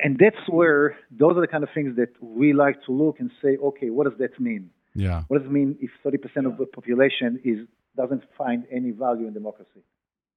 And 0.03 0.19
that's 0.19 0.47
where 0.49 0.97
those 1.11 1.35
are 1.37 1.41
the 1.41 1.47
kind 1.47 1.63
of 1.63 1.69
things 1.73 1.95
that 1.95 2.09
we 2.21 2.53
like 2.53 2.83
to 2.85 2.91
look 2.91 3.19
and 3.19 3.31
say, 3.41 3.57
okay, 3.57 3.89
what 3.89 4.07
does 4.07 4.19
that 4.19 4.39
mean? 4.39 4.69
Yeah. 4.95 5.23
What 5.27 5.39
does 5.39 5.47
it 5.47 5.51
mean 5.51 5.77
if 5.81 5.91
30% 6.05 6.45
of 6.45 6.57
the 6.57 6.65
population 6.65 7.39
is 7.43 7.67
doesn't 7.95 8.23
find 8.37 8.65
any 8.71 8.91
value 8.91 9.27
in 9.27 9.33
democracy? 9.33 9.83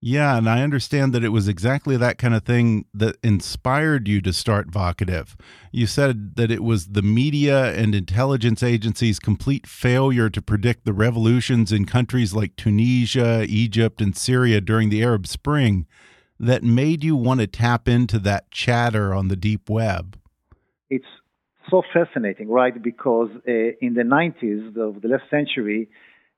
Yeah, 0.03 0.37
and 0.37 0.49
I 0.49 0.63
understand 0.63 1.15
that 1.15 1.25
it 1.25 1.31
was 1.31 1.49
exactly 1.49 1.97
that 1.97 2.19
kind 2.19 2.35
of 2.35 2.45
thing 2.45 2.85
that 2.93 3.17
inspired 3.23 4.07
you 4.07 4.21
to 4.21 4.33
start 4.33 4.71
Vocativ. 4.71 5.35
You 5.73 5.87
said 5.87 6.37
that 6.37 6.51
it 6.51 6.63
was 6.63 6.89
the 6.89 7.03
media 7.03 7.73
and 7.75 7.95
intelligence 7.95 8.63
agencies' 8.63 9.19
complete 9.19 9.67
failure 9.67 10.29
to 10.29 10.43
predict 10.43 10.85
the 10.85 10.93
revolutions 10.93 11.73
in 11.73 11.87
countries 11.87 12.35
like 12.35 12.57
Tunisia, 12.57 13.47
Egypt, 13.49 14.03
and 14.03 14.15
Syria 14.15 14.61
during 14.61 14.91
the 14.91 15.03
Arab 15.03 15.27
Spring 15.27 15.87
that 16.39 16.63
made 16.63 17.03
you 17.03 17.17
want 17.17 17.41
to 17.41 17.47
tap 17.47 17.89
into 17.89 18.19
that 18.19 18.51
chatter 18.51 19.15
on 19.15 19.29
the 19.29 19.37
deep 19.37 19.71
web. 19.71 20.19
It's 20.91 21.07
so 21.71 21.83
fascinating, 21.93 22.49
right? 22.49 22.81
Because 22.81 23.31
uh, 23.49 23.53
in 23.81 23.95
the 23.95 24.03
90s 24.03 24.77
of 24.77 25.03
the 25.03 25.09
last 25.09 25.29
century, 25.31 25.89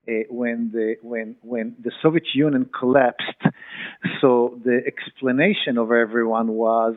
uh, 0.08 0.12
when 0.30 0.70
the 0.72 0.96
when 1.02 1.36
when 1.42 1.76
the 1.82 1.92
Soviet 2.02 2.24
Union 2.34 2.68
collapsed. 2.78 3.42
So 4.20 4.60
the 4.64 4.80
explanation 4.86 5.76
of 5.76 5.90
everyone 5.90 6.48
was, 6.48 6.94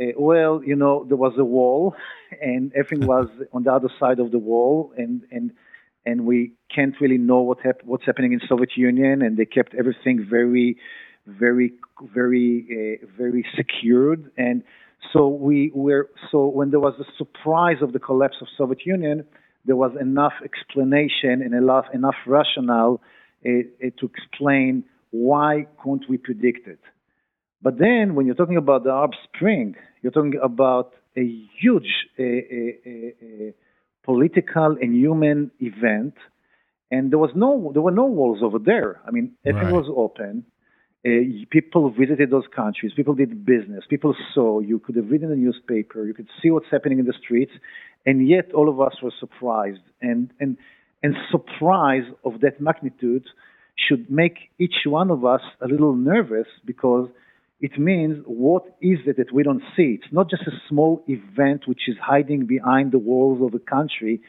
uh, 0.00 0.06
well, 0.18 0.62
you 0.64 0.74
know, 0.74 1.04
there 1.08 1.16
was 1.16 1.34
a 1.38 1.44
wall, 1.44 1.94
and 2.42 2.72
everything 2.74 3.06
was 3.14 3.28
on 3.52 3.62
the 3.62 3.72
other 3.72 3.88
side 4.00 4.18
of 4.18 4.30
the 4.30 4.38
wall, 4.38 4.92
and 4.96 5.22
and 5.30 5.52
and 6.04 6.26
we 6.26 6.52
can't 6.74 6.94
really 7.00 7.18
know 7.18 7.38
what 7.38 7.58
hap- 7.60 7.84
what's 7.84 8.04
happening 8.04 8.32
in 8.32 8.40
Soviet 8.48 8.76
Union, 8.76 9.22
and 9.22 9.36
they 9.36 9.46
kept 9.46 9.74
everything 9.74 10.26
very, 10.28 10.76
very, 11.26 11.72
very, 12.02 13.00
uh, 13.02 13.06
very 13.16 13.44
secured, 13.56 14.30
and 14.36 14.62
so 15.12 15.28
we 15.28 15.70
were 15.74 16.10
so 16.30 16.46
when 16.46 16.70
there 16.70 16.80
was 16.80 16.94
the 16.98 17.04
surprise 17.18 17.76
of 17.82 17.92
the 17.92 17.98
collapse 17.98 18.36
of 18.40 18.48
Soviet 18.56 18.84
Union 18.86 19.24
there 19.64 19.76
was 19.76 19.92
enough 20.00 20.34
explanation 20.44 21.42
and 21.42 21.54
enough, 21.54 21.86
enough 21.92 22.16
rationale 22.26 23.00
uh, 23.44 23.48
uh, 23.48 23.90
to 23.98 24.10
explain 24.14 24.84
why 25.10 25.66
couldn't 25.82 26.08
we 26.08 26.18
predict 26.18 26.66
it. 26.66 26.80
But 27.62 27.78
then, 27.78 28.14
when 28.14 28.26
you're 28.26 28.34
talking 28.34 28.58
about 28.58 28.84
the 28.84 28.90
Arab 28.90 29.12
Spring, 29.24 29.74
you're 30.02 30.12
talking 30.12 30.38
about 30.42 30.92
a 31.16 31.24
huge 31.58 31.88
uh, 32.18 33.52
political 34.04 34.76
and 34.80 34.94
human 34.94 35.50
event, 35.60 36.14
and 36.90 37.10
there 37.10 37.18
was 37.18 37.30
no 37.34 37.70
there 37.72 37.80
were 37.80 37.90
no 37.90 38.04
walls 38.04 38.40
over 38.42 38.58
there. 38.58 39.00
I 39.06 39.12
mean, 39.12 39.32
everything 39.46 39.72
right. 39.72 39.82
was 39.82 39.90
open. 39.96 40.44
Uh, 41.06 41.44
people 41.50 41.90
visited 41.90 42.30
those 42.30 42.46
countries. 42.54 42.92
People 42.96 43.14
did 43.14 43.44
business. 43.44 43.84
People 43.90 44.14
saw. 44.34 44.60
You 44.60 44.78
could 44.78 44.96
have 44.96 45.10
read 45.10 45.22
in 45.22 45.28
the 45.28 45.36
newspaper. 45.36 46.06
You 46.06 46.14
could 46.14 46.28
see 46.42 46.50
what's 46.50 46.70
happening 46.70 46.98
in 46.98 47.04
the 47.04 47.12
streets, 47.22 47.52
and 48.06 48.26
yet 48.26 48.52
all 48.54 48.70
of 48.70 48.80
us 48.80 48.94
were 49.02 49.12
surprised. 49.20 49.82
And 50.00 50.32
and 50.40 50.56
and 51.02 51.14
surprise 51.30 52.04
of 52.24 52.40
that 52.40 52.60
magnitude 52.60 53.26
should 53.76 54.10
make 54.10 54.50
each 54.58 54.86
one 54.86 55.10
of 55.10 55.24
us 55.24 55.42
a 55.60 55.66
little 55.66 55.94
nervous 55.94 56.46
because 56.64 57.08
it 57.60 57.78
means 57.78 58.22
what 58.26 58.64
is 58.80 58.98
it 59.06 59.16
that 59.18 59.32
we 59.32 59.42
don't 59.42 59.62
see? 59.76 59.98
It's 60.00 60.12
not 60.12 60.30
just 60.30 60.42
a 60.42 60.52
small 60.68 61.04
event 61.06 61.66
which 61.66 61.82
is 61.86 61.96
hiding 62.00 62.46
behind 62.46 62.92
the 62.92 62.98
walls 62.98 63.40
of 63.42 63.54
a 63.54 63.58
country. 63.58 64.22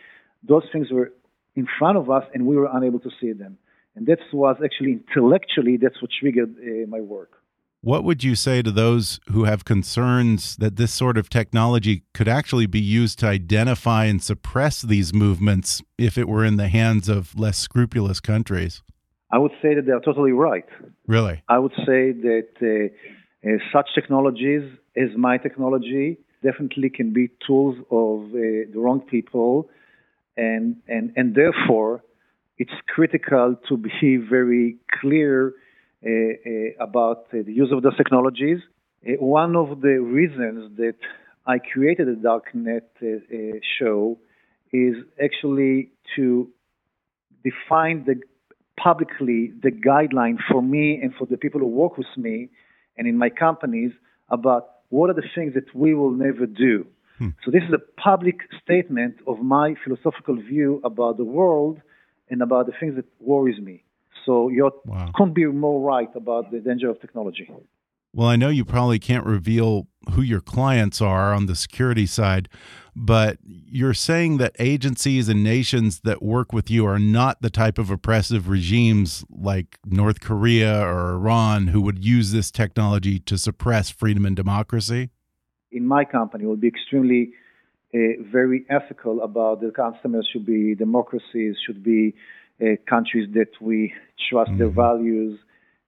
Those 0.48 0.64
things 0.72 0.88
were 0.92 1.14
in 1.56 1.68
front 1.80 1.98
of 1.98 2.10
us, 2.10 2.24
and 2.34 2.46
we 2.46 2.58
were 2.58 2.70
unable 2.72 3.00
to 3.00 3.10
see 3.22 3.32
them. 3.32 3.58
And 3.96 4.06
that 4.08 4.20
was 4.34 4.58
actually 4.64 5.00
intellectually 5.08 5.78
that's 5.78 6.02
what 6.02 6.12
triggered 6.20 6.56
uh, 6.58 6.88
my 6.88 7.02
work. 7.02 7.42
What 7.82 8.04
would 8.04 8.24
you 8.24 8.34
say 8.34 8.64
to 8.64 8.72
those 8.72 9.20
who 9.32 9.44
have 9.44 9.64
concerns 9.64 10.56
that 10.58 10.76
this 10.76 10.92
sort 10.92 11.20
of 11.20 11.30
technology 11.30 12.04
could 12.16 12.28
actually 12.28 12.66
be 12.66 12.80
used 12.80 13.20
to 13.20 13.28
identify 13.28 14.06
and 14.06 14.24
suppress 14.24 14.82
these 14.82 15.14
movements 15.14 15.84
if 15.98 16.18
it 16.18 16.28
were 16.28 16.44
in 16.44 16.58
the 16.58 16.68
hands 16.68 17.08
of 17.08 17.38
less 17.38 17.60
scrupulous 17.60 18.20
countries? 18.20 18.82
I 19.32 19.38
would 19.38 19.52
say 19.62 19.76
that 19.76 19.86
they 19.86 19.92
are 19.92 20.00
totally 20.00 20.32
right. 20.32 20.66
Really? 21.08 21.44
I 21.48 21.60
would 21.60 21.74
say 21.86 22.12
that 22.12 22.48
uh, 22.62 23.48
uh, 23.48 23.58
such 23.72 23.90
technologies 23.94 24.64
as 24.98 25.10
my 25.16 25.38
technology 25.38 26.18
definitely 26.42 26.90
can 26.90 27.14
be 27.14 27.30
tools 27.46 27.76
of 27.92 28.26
uh, 28.30 28.66
the 28.72 28.78
wrong 28.78 29.02
people, 29.02 29.70
and 30.38 30.78
and 30.88 31.14
and 31.16 31.36
therefore 31.36 32.04
it's 32.58 32.72
critical 32.88 33.56
to 33.68 33.78
be 33.78 34.18
very 34.30 34.78
clear 35.00 35.54
uh, 36.06 36.10
uh, 36.10 36.84
about 36.84 37.26
uh, 37.34 37.38
the 37.46 37.52
use 37.52 37.72
of 37.72 37.82
those 37.84 37.98
technologies. 37.98 38.60
one 39.20 39.56
of 39.56 39.82
the 39.82 40.00
reasons 40.00 40.78
that 40.78 41.00
I 41.48 41.60
created 41.60 42.08
the 42.08 42.20
darknet 42.30 42.88
uh, 43.02 43.08
uh, 43.08 43.60
show 43.78 44.18
is 44.72 44.96
actually 45.24 45.92
to 46.16 46.50
define 47.44 48.06
the 48.06 48.16
publicly 48.78 49.54
the 49.64 49.72
guideline 49.72 50.38
for 50.52 50.62
me 50.62 51.00
and 51.02 51.14
for 51.18 51.26
the 51.26 51.38
people 51.38 51.60
who 51.62 51.68
work 51.68 51.98
with 51.98 52.14
me 52.18 52.50
and 52.98 53.08
in 53.08 53.18
my 53.18 53.30
companies 53.30 53.92
about 54.30 54.64
what 54.90 55.10
are 55.10 55.14
the 55.14 55.30
things 55.34 55.54
that 55.54 55.74
we 55.74 55.94
will 55.94 56.12
never 56.12 56.46
do. 56.46 56.86
Hmm. 57.18 57.30
So 57.44 57.52
this 57.52 57.64
is 57.64 57.74
a 57.74 58.02
public 58.02 58.38
statement 58.64 59.16
of 59.26 59.40
my 59.40 59.76
philosophical 59.84 60.36
view 60.36 60.82
about 60.84 61.18
the 61.18 61.24
world 61.24 61.82
and 62.30 62.42
about 62.42 62.66
the 62.66 62.74
things 62.80 62.96
that 62.96 63.06
worries 63.20 63.60
me. 63.60 63.84
So 64.26 64.50
you 64.50 64.72
wow. 64.86 65.12
couldn't 65.14 65.34
be 65.34 65.46
more 65.46 65.82
right 65.82 66.10
about 66.16 66.52
the 66.52 66.60
danger 66.60 66.90
of 66.90 67.00
technology. 67.00 67.50
Well, 68.14 68.30
I 68.30 68.38
know 68.38 68.48
you 68.48 68.64
probably 68.64 68.98
can't 68.98 69.26
reveal 69.26 69.88
who 70.12 70.22
your 70.22 70.40
clients 70.40 71.02
are 71.02 71.34
on 71.34 71.48
the 71.48 71.56
security 71.56 72.06
side, 72.06 72.48
but 72.96 73.38
you're 73.44 73.94
saying 73.94 74.38
that 74.38 74.56
agencies 74.58 75.28
and 75.28 75.44
nations 75.44 76.00
that 76.06 76.24
work 76.24 76.54
with 76.54 76.72
you 76.72 76.88
are 76.88 76.98
not 76.98 77.42
the 77.42 77.50
type 77.50 77.78
of 77.78 77.92
oppressive 77.92 78.48
regimes 78.48 79.26
like 79.30 79.80
North 79.86 80.22
Korea 80.22 80.80
or 80.80 81.16
Iran 81.16 81.68
who 81.68 81.82
would 81.82 82.06
use 82.06 82.32
this 82.32 82.52
technology 82.52 83.20
to 83.20 83.38
suppress 83.38 83.90
freedom 83.90 84.26
and 84.26 84.36
democracy? 84.36 85.10
In 85.72 85.86
my 85.86 86.06
company, 86.06 86.46
will 86.46 86.56
be 86.56 86.70
extremely 86.70 87.34
very 88.32 88.66
ethical 88.70 89.22
about 89.22 89.62
the 89.62 89.72
customers 89.72 90.28
should 90.32 90.46
be 90.46 90.76
democracies, 90.76 91.56
should 91.66 91.84
be 91.84 92.14
uh, 92.62 92.76
countries 92.90 93.28
that 93.34 93.52
we 93.62 93.94
trust 94.30 94.52
their 94.58 94.68
mm-hmm. 94.68 94.76
values 94.76 95.40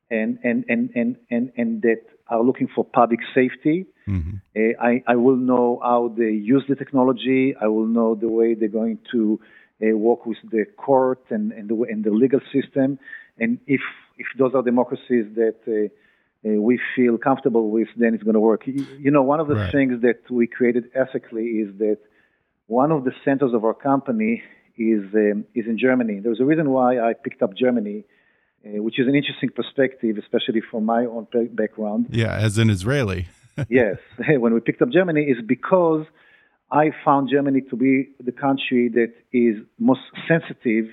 and, 0.10 0.40
and, 0.44 0.66
and, 0.70 0.90
and, 0.96 1.16
and, 1.30 1.52
and 1.58 1.82
that 1.82 2.02
are 2.30 2.44
looking 2.44 2.68
for 2.74 2.84
public 2.84 3.20
safety. 3.34 3.86
Mm-hmm. 4.08 4.36
Uh, 4.56 4.84
I, 4.84 5.04
I 5.08 5.16
will 5.16 5.36
know 5.36 5.80
how 5.84 6.14
they 6.18 6.32
use 6.32 6.64
the 6.68 6.76
technology. 6.76 7.56
I 7.60 7.68
will 7.68 7.88
know 7.88 8.16
the 8.16 8.30
way 8.30 8.54
they're 8.54 8.70
going 8.70 9.00
to 9.12 9.40
uh, 9.82 9.98
work 9.98 10.26
with 10.26 10.38
the 10.50 10.66
court 10.78 11.24
and, 11.30 11.52
and, 11.52 11.70
the, 11.70 11.76
and 11.90 12.04
the 12.04 12.12
legal 12.12 12.40
system. 12.54 13.00
And 13.38 13.60
if, 13.68 13.82
if 14.18 14.28
those 14.38 14.54
are 14.56 14.64
democracies 14.64 15.26
that 15.36 15.58
uh, 15.68 15.74
uh 15.74 15.88
we 16.56 16.80
feel 16.96 17.18
comfortable 17.18 17.70
with, 17.70 17.88
then 17.98 18.14
it's 18.14 18.24
going 18.24 18.36
to 18.36 18.40
work. 18.40 18.64
You 18.66 19.12
know, 19.12 19.24
one 19.24 19.40
of 19.40 19.48
the 19.48 19.56
right. 19.56 19.72
things 19.72 20.02
that 20.02 20.30
we 20.30 20.48
created 20.48 20.86
ethically 20.94 21.46
is 21.64 21.78
that 21.80 21.98
one 22.68 22.92
of 22.92 23.04
the 23.04 23.12
centers 23.26 23.54
of 23.54 23.64
our 23.64 23.74
company 23.74 24.44
is 24.78 25.04
um, 25.14 25.46
is 25.56 25.66
in 25.66 25.78
Germany. 25.78 26.20
There's 26.20 26.40
a 26.40 26.46
reason 26.46 26.70
why 26.70 27.00
I 27.00 27.14
picked 27.14 27.42
up 27.42 27.56
Germany 27.56 28.04
uh, 28.68 28.82
which 28.82 29.00
is 29.00 29.08
an 29.08 29.16
interesting 29.16 29.50
perspective, 29.50 30.18
especially 30.18 30.62
from 30.62 30.86
my 30.86 31.06
own 31.06 31.28
background. 31.54 32.08
Yeah, 32.10 32.36
as 32.36 32.58
an 32.58 32.70
Israeli. 32.70 33.28
yes, 33.70 33.98
when 34.18 34.54
we 34.54 34.60
picked 34.60 34.82
up 34.82 34.90
Germany, 34.90 35.22
is 35.22 35.38
because 35.46 36.06
I 36.72 36.92
found 37.06 37.30
Germany 37.30 37.62
to 37.70 37.76
be 37.76 38.10
the 38.20 38.32
country 38.32 38.90
that 38.90 39.14
is 39.32 39.58
most 39.80 40.02
sensitive 40.28 40.86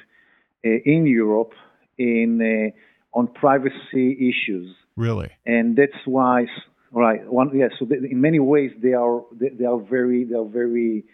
uh, 0.65 0.71
in 0.85 1.07
Europe 1.07 1.53
in 1.99 2.73
uh, 2.75 3.19
on 3.19 3.29
privacy 3.29 4.31
issues. 4.31 4.75
Really, 4.97 5.31
and 5.47 5.77
that's 5.77 6.01
why. 6.05 6.47
Right. 6.93 7.27
One. 7.27 7.51
Yeah. 7.59 7.69
So 7.79 7.87
in 7.91 8.21
many 8.21 8.39
ways, 8.39 8.71
they 8.81 8.93
are 8.93 9.23
they, 9.33 9.49
they 9.49 9.65
are 9.65 9.81
very 9.81 10.25
they 10.25 10.37
are 10.37 10.45
very 10.45 11.05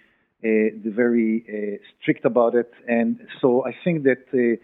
uh, 0.44 0.76
very 0.84 1.44
uh, 1.48 1.82
strict 2.00 2.24
about 2.26 2.54
it, 2.54 2.70
and 2.86 3.18
so 3.40 3.64
I 3.64 3.74
think 3.82 4.04
that 4.04 4.24
uh, 4.34 4.60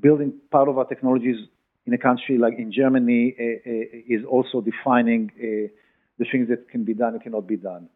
building 0.00 0.34
part 0.50 0.68
of 0.68 0.76
our 0.78 0.84
technologies 0.84 1.36
in 1.86 1.94
a 1.94 1.98
country 1.98 2.36
like 2.36 2.58
in 2.58 2.70
Germany 2.70 3.34
uh, 3.38 3.42
uh, 3.42 4.14
is 4.16 4.24
also 4.24 4.60
defining 4.60 5.30
uh, 5.36 5.72
the 6.18 6.26
things 6.30 6.48
that 6.48 6.68
can 6.68 6.84
be 6.84 6.92
done 6.92 7.14
and 7.14 7.22
cannot 7.22 7.46
be 7.46 7.56
done. 7.56 7.88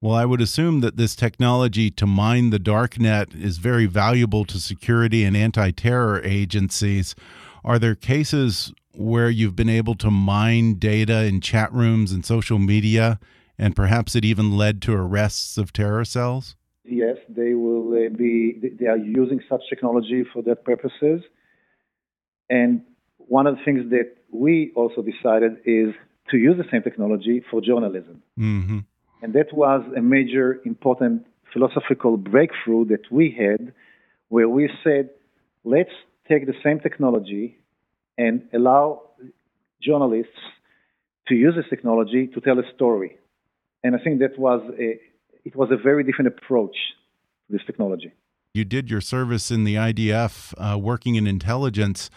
Well, 0.00 0.14
I 0.14 0.24
would 0.24 0.40
assume 0.40 0.80
that 0.80 0.96
this 0.96 1.16
technology 1.16 1.90
to 1.92 2.06
mine 2.06 2.50
the 2.50 2.58
darknet 2.58 3.40
is 3.40 3.58
very 3.58 3.86
valuable 3.86 4.44
to 4.46 4.58
security 4.58 5.24
and 5.24 5.36
anti 5.36 5.70
terror 5.70 6.20
agencies. 6.22 7.14
Are 7.64 7.78
there 7.78 7.94
cases 7.94 8.72
where 8.96 9.30
you've 9.30 9.56
been 9.56 9.68
able 9.68 9.94
to 9.96 10.10
mine 10.10 10.74
data 10.74 11.24
in 11.24 11.40
chat 11.40 11.72
rooms 11.72 12.12
and 12.12 12.24
social 12.24 12.58
media, 12.58 13.18
and 13.58 13.74
perhaps 13.74 14.14
it 14.14 14.24
even 14.24 14.56
led 14.56 14.82
to 14.82 14.92
arrests 14.92 15.56
of 15.58 15.72
terror 15.72 16.04
cells? 16.04 16.56
Yes, 16.84 17.16
they 17.28 17.54
will 17.54 17.92
uh, 17.92 18.08
be. 18.16 18.58
They 18.78 18.86
are 18.86 18.96
using 18.96 19.40
such 19.48 19.62
technology 19.68 20.24
for 20.32 20.42
that 20.42 20.64
purposes. 20.64 21.22
And 22.48 22.82
one 23.18 23.46
of 23.46 23.56
the 23.56 23.64
things 23.64 23.90
that 23.90 24.14
we 24.30 24.72
also 24.76 25.02
decided 25.02 25.56
is 25.64 25.94
to 26.30 26.36
use 26.36 26.56
the 26.56 26.68
same 26.70 26.82
technology 26.82 27.42
for 27.50 27.60
journalism. 27.60 28.22
Mm-hmm. 28.38 28.78
And 29.22 29.32
that 29.32 29.52
was 29.52 29.82
a 29.96 30.00
major 30.00 30.60
important 30.64 31.26
philosophical 31.52 32.16
breakthrough 32.16 32.84
that 32.86 33.10
we 33.10 33.34
had, 33.36 33.72
where 34.28 34.48
we 34.48 34.70
said, 34.84 35.10
let's 35.64 35.90
take 36.28 36.46
the 36.46 36.54
same 36.62 36.80
technology 36.80 37.58
and 38.18 38.42
allow 38.54 39.02
journalists 39.82 40.32
to 41.28 41.34
use 41.34 41.54
this 41.56 41.66
technology 41.68 42.28
to 42.28 42.40
tell 42.40 42.58
a 42.58 42.74
story. 42.74 43.18
And 43.82 43.94
I 43.94 43.98
think 43.98 44.20
that 44.20 44.38
was 44.38 44.62
a, 44.78 44.98
it 45.44 45.54
was 45.54 45.70
a 45.70 45.76
very 45.76 46.04
different 46.04 46.28
approach 46.28 46.76
to 47.46 47.52
this 47.56 47.62
technology. 47.66 48.12
You 48.54 48.64
did 48.64 48.90
your 48.90 49.00
service 49.00 49.50
in 49.50 49.64
the 49.64 49.74
IDF 49.74 50.54
uh, 50.56 50.78
working 50.78 51.14
in 51.16 51.26
intelligence. 51.26 52.10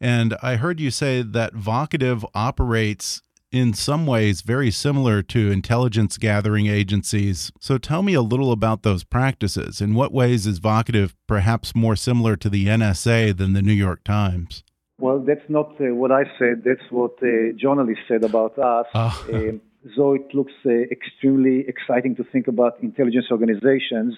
And 0.00 0.36
I 0.42 0.56
heard 0.56 0.78
you 0.78 0.90
say 0.90 1.22
that 1.22 1.54
Vocativ 1.54 2.28
operates 2.34 3.22
in 3.50 3.72
some 3.72 4.06
ways 4.06 4.42
very 4.42 4.70
similar 4.70 5.22
to 5.22 5.50
intelligence 5.50 6.18
gathering 6.18 6.66
agencies. 6.66 7.50
So 7.60 7.78
tell 7.78 8.02
me 8.02 8.12
a 8.12 8.20
little 8.20 8.52
about 8.52 8.82
those 8.82 9.04
practices. 9.04 9.80
In 9.80 9.94
what 9.94 10.12
ways 10.12 10.46
is 10.46 10.60
Vocativ 10.60 11.14
perhaps 11.26 11.74
more 11.74 11.96
similar 11.96 12.36
to 12.36 12.50
the 12.50 12.66
NSA 12.66 13.36
than 13.36 13.54
the 13.54 13.62
New 13.62 13.72
York 13.72 14.04
Times? 14.04 14.62
Well, 14.98 15.18
that's 15.20 15.48
not 15.48 15.72
uh, 15.80 15.94
what 15.94 16.10
I 16.10 16.24
said. 16.38 16.62
That's 16.64 16.90
what 16.90 17.12
uh, 17.22 17.52
journalists 17.56 18.04
said 18.08 18.24
about 18.24 18.58
us. 18.58 18.86
Oh. 18.94 19.26
Um, 19.32 19.60
so 19.94 20.14
it 20.14 20.34
looks 20.34 20.54
uh, 20.64 20.70
extremely 20.90 21.64
exciting 21.68 22.16
to 22.16 22.24
think 22.24 22.48
about 22.48 22.82
intelligence 22.82 23.26
organizations 23.30 24.14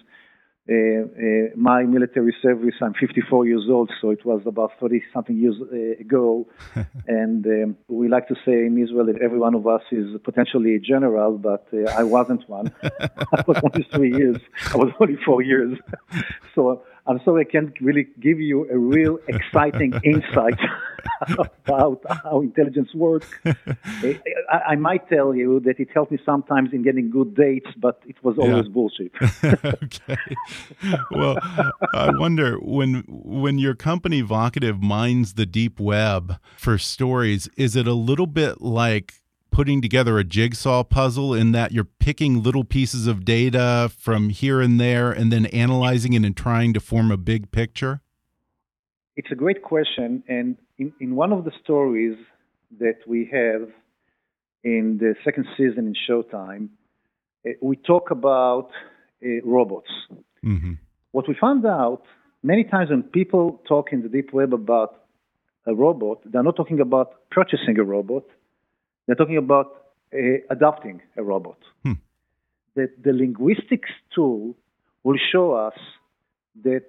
uh, 0.71 0.75
uh, 0.75 1.49
my 1.57 1.83
military 1.85 2.35
service, 2.43 2.75
I'm 2.83 2.93
54 2.93 3.47
years 3.47 3.67
old, 3.71 3.91
so 4.03 4.11
it 4.11 4.23
was 4.27 4.43
about 4.45 4.73
30 4.79 5.03
something 5.15 5.35
years 5.35 5.55
uh, 5.63 5.99
ago. 5.99 6.47
and 7.07 7.47
um, 7.47 7.77
we 7.89 8.09
like 8.09 8.29
to 8.29 8.35
say 8.45 8.67
in 8.67 8.77
Israel 8.79 9.07
that 9.07 9.23
every 9.23 9.39
one 9.39 9.55
of 9.55 9.67
us 9.67 9.81
is 9.91 10.09
potentially 10.25 10.75
a 10.75 10.79
general, 10.79 11.39
but 11.39 11.67
I 11.97 12.03
wasn't 12.03 12.47
one. 12.51 12.71
I 12.83 13.43
was 13.47 13.59
only 13.65 13.89
three 13.95 14.15
years. 14.15 14.37
I 14.75 14.77
was 14.77 14.93
only 15.01 15.17
four 15.25 15.41
years. 15.41 15.79
so 16.55 16.83
I'm 17.09 17.21
sorry 17.25 17.47
I 17.49 17.51
can't 17.51 17.73
really 17.81 18.07
give 18.21 18.39
you 18.39 18.69
a 18.71 18.79
real 18.79 19.19
exciting 19.29 19.95
insight 20.05 20.59
about 21.39 22.03
how 22.23 22.43
intelligence 22.43 22.95
works. 22.95 23.29
I, 23.45 24.21
I, 24.69 24.77
might 24.77 25.09
tell 25.09 25.35
you 25.35 25.61
that 25.61 25.81
it 25.81 25.89
helped 25.95 26.13
me 26.13 26.19
sometimes 26.25 26.71
in 26.73 26.83
getting 26.83 27.11
good 27.11 27.35
dates, 27.35 27.71
but 27.79 28.03
it 28.07 28.17
was 28.23 28.37
always 28.39 28.67
yeah. 28.67 28.73
bullshit. 28.73 29.13
okay. 29.83 30.19
Well, 31.11 31.39
I 31.95 32.11
wonder 32.15 32.59
when 32.59 33.05
when 33.09 33.59
your 33.59 33.75
company 33.75 34.23
Vocativ 34.23 34.83
mines 34.83 35.35
the 35.35 35.47
deep 35.47 35.81
web 35.81 36.39
for 36.57 36.77
stories, 36.79 37.49
is 37.57 37.75
it 37.75 37.87
a 37.87 37.95
little 37.95 38.27
bit 38.27 38.61
like 38.61 39.23
putting 39.51 39.81
together 39.83 40.19
a 40.19 40.25
jigsaw 40.25 40.85
puzzle 40.85 41.35
in 41.35 41.53
that 41.53 41.73
you're 41.73 41.85
picking 41.85 42.43
little 42.43 42.65
pieces 42.65 43.07
of 43.07 43.25
data 43.25 43.91
from 43.99 44.31
here 44.31 44.61
and 44.61 44.81
there 44.81 45.11
and 45.11 45.33
then 45.33 45.47
analyzing 45.47 46.13
it 46.13 46.25
and 46.25 46.37
trying 46.37 46.73
to 46.75 46.81
form 46.81 47.11
a 47.11 47.17
big 47.17 47.51
picture? 47.51 48.01
It's 49.17 49.31
a 49.33 49.35
great 49.35 49.63
question. 49.63 50.23
And 50.29 50.57
in, 50.79 50.93
in 51.01 51.17
one 51.17 51.33
of 51.33 51.45
the 51.45 51.53
stories 51.63 52.17
that 52.79 52.99
we 53.07 53.29
have 53.33 53.69
in 54.63 54.99
the 54.99 55.15
second 55.25 55.47
season 55.57 55.87
in 55.89 55.95
Showtime, 56.09 56.69
uh, 57.47 57.53
we 57.61 57.77
talk 57.77 58.11
about 58.11 58.71
uh, 59.25 59.43
robots. 59.45 59.91
Mm 60.43 60.61
-hmm. 60.61 60.77
What 61.11 61.27
we 61.27 61.35
found 61.35 61.65
out 61.65 62.03
many 62.43 62.65
times 62.65 62.89
when 62.91 63.03
people 63.03 63.61
talk 63.65 63.93
in 63.93 64.03
the 64.03 64.09
deep 64.09 64.33
web 64.33 64.53
about 64.53 64.91
a 65.67 65.75
robot, 65.75 66.19
they're 66.25 66.43
not 66.43 66.57
talking 66.57 66.81
about 66.81 67.09
purchasing 67.31 67.79
a 67.79 67.85
robot, 67.85 68.25
they're 69.09 69.17
talking 69.17 69.39
about 69.39 69.87
uh, 70.15 70.19
adopting 70.51 71.01
a 71.17 71.23
robot. 71.23 71.59
Hmm. 71.83 71.95
That 72.77 73.03
the 73.03 73.13
linguistics 73.13 73.91
tool 74.15 74.55
will 75.03 75.19
show 75.33 75.55
us 75.55 75.79
that 76.63 76.85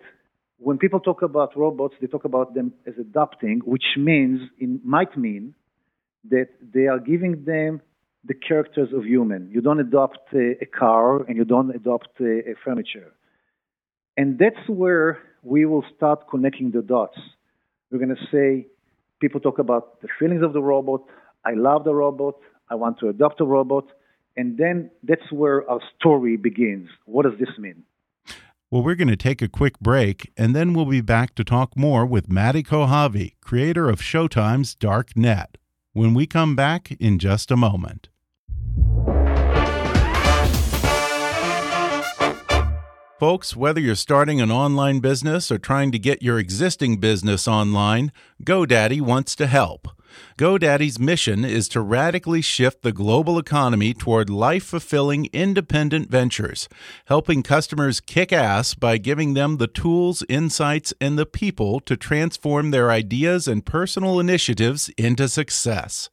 when 0.58 0.78
people 0.78 1.00
talk 1.00 1.22
about 1.22 1.58
robots, 1.58 1.96
they 2.02 2.08
talk 2.08 2.26
about 2.26 2.54
them 2.54 2.74
as 2.86 2.96
adopting, 3.00 3.62
which 3.66 3.86
means, 3.98 4.42
it 4.60 4.86
might 4.86 5.18
mean, 5.18 5.56
that 6.30 6.50
they 6.74 6.88
are 6.88 7.00
giving 7.00 7.46
them 7.46 7.82
the 8.26 8.34
characters 8.34 8.90
of 8.94 9.06
human. 9.06 9.50
You 9.50 9.62
don't 9.62 9.80
adopt 9.80 10.34
a, 10.34 10.56
a 10.62 10.66
car 10.66 11.24
and 11.24 11.38
you 11.38 11.46
don't 11.46 11.74
adopt 11.74 12.10
a, 12.20 12.52
a 12.52 12.56
furniture. 12.66 13.14
And 14.18 14.38
that's 14.38 14.68
where 14.68 15.20
we 15.44 15.66
will 15.66 15.86
start 15.96 16.30
connecting 16.30 16.72
the 16.72 16.82
dots. 16.82 17.18
We're 17.90 18.00
going 18.00 18.16
to 18.16 18.28
say, 18.30 18.68
people 19.22 19.40
talk 19.40 19.60
about 19.60 20.02
the 20.02 20.10
feelings 20.20 20.44
of 20.44 20.52
the 20.52 20.62
robot, 20.62 21.04
I 21.46 21.54
love 21.54 21.84
the 21.84 21.94
robot. 21.94 22.36
I 22.70 22.76
want 22.76 23.00
to 23.00 23.10
adopt 23.10 23.42
a 23.42 23.46
robot. 23.46 23.86
And 24.36 24.58
then 24.58 24.92
that's 25.04 25.32
where 25.32 25.70
our 25.70 25.80
story 25.98 26.38
begins. 26.38 26.90
What 27.06 27.24
does 27.24 27.38
this 27.40 27.58
mean? 27.58 27.84
Well, 28.72 28.84
we're 28.84 28.96
going 28.96 29.08
to 29.08 29.16
take 29.16 29.42
a 29.42 29.48
quick 29.48 29.80
break, 29.80 30.32
and 30.38 30.56
then 30.56 30.74
we'll 30.74 30.86
be 30.86 31.02
back 31.02 31.34
to 31.36 31.44
talk 31.44 31.76
more 31.76 32.06
with 32.06 32.30
Matti 32.30 32.62
Kochavi, 32.62 33.34
creator 33.42 33.90
of 33.90 34.00
Showtime's 34.00 34.76
Dark 34.76 35.18
Net, 35.18 35.58
when 35.94 36.14
we 36.14 36.28
come 36.28 36.56
back 36.56 36.92
in 37.00 37.18
just 37.18 37.50
a 37.50 37.58
moment. 37.58 38.10
Folks, 43.20 43.56
whether 43.56 43.82
you're 43.82 43.96
starting 43.96 44.40
an 44.40 44.52
online 44.52 45.00
business 45.00 45.52
or 45.52 45.58
trying 45.58 45.92
to 45.92 46.00
get 46.00 46.22
your 46.22 46.38
existing 46.38 47.00
business 47.00 47.48
online, 47.48 48.12
GoDaddy 48.44 49.02
wants 49.02 49.36
to 49.38 49.48
help. 49.48 49.90
GoDaddy's 50.38 51.00
mission 51.00 51.44
is 51.44 51.68
to 51.70 51.82
radically 51.82 52.42
shift 52.42 52.82
the 52.82 52.92
global 52.92 53.38
economy 53.38 53.94
toward 53.94 54.30
life 54.30 54.64
fulfilling 54.64 55.30
independent 55.34 56.10
ventures, 56.10 56.70
helping 57.06 57.44
customers 57.44 58.00
kick 58.00 58.32
ass 58.32 58.74
by 58.74 58.98
giving 58.98 59.34
them 59.34 59.58
the 59.58 59.68
tools, 59.68 60.24
insights, 60.30 60.94
and 61.02 61.18
the 61.18 61.26
people 61.26 61.80
to 61.82 61.98
transform 61.98 62.72
their 62.72 62.92
ideas 62.92 63.48
and 63.48 63.66
personal 63.66 64.20
initiatives 64.20 64.90
into 64.98 65.28
success. 65.28 66.10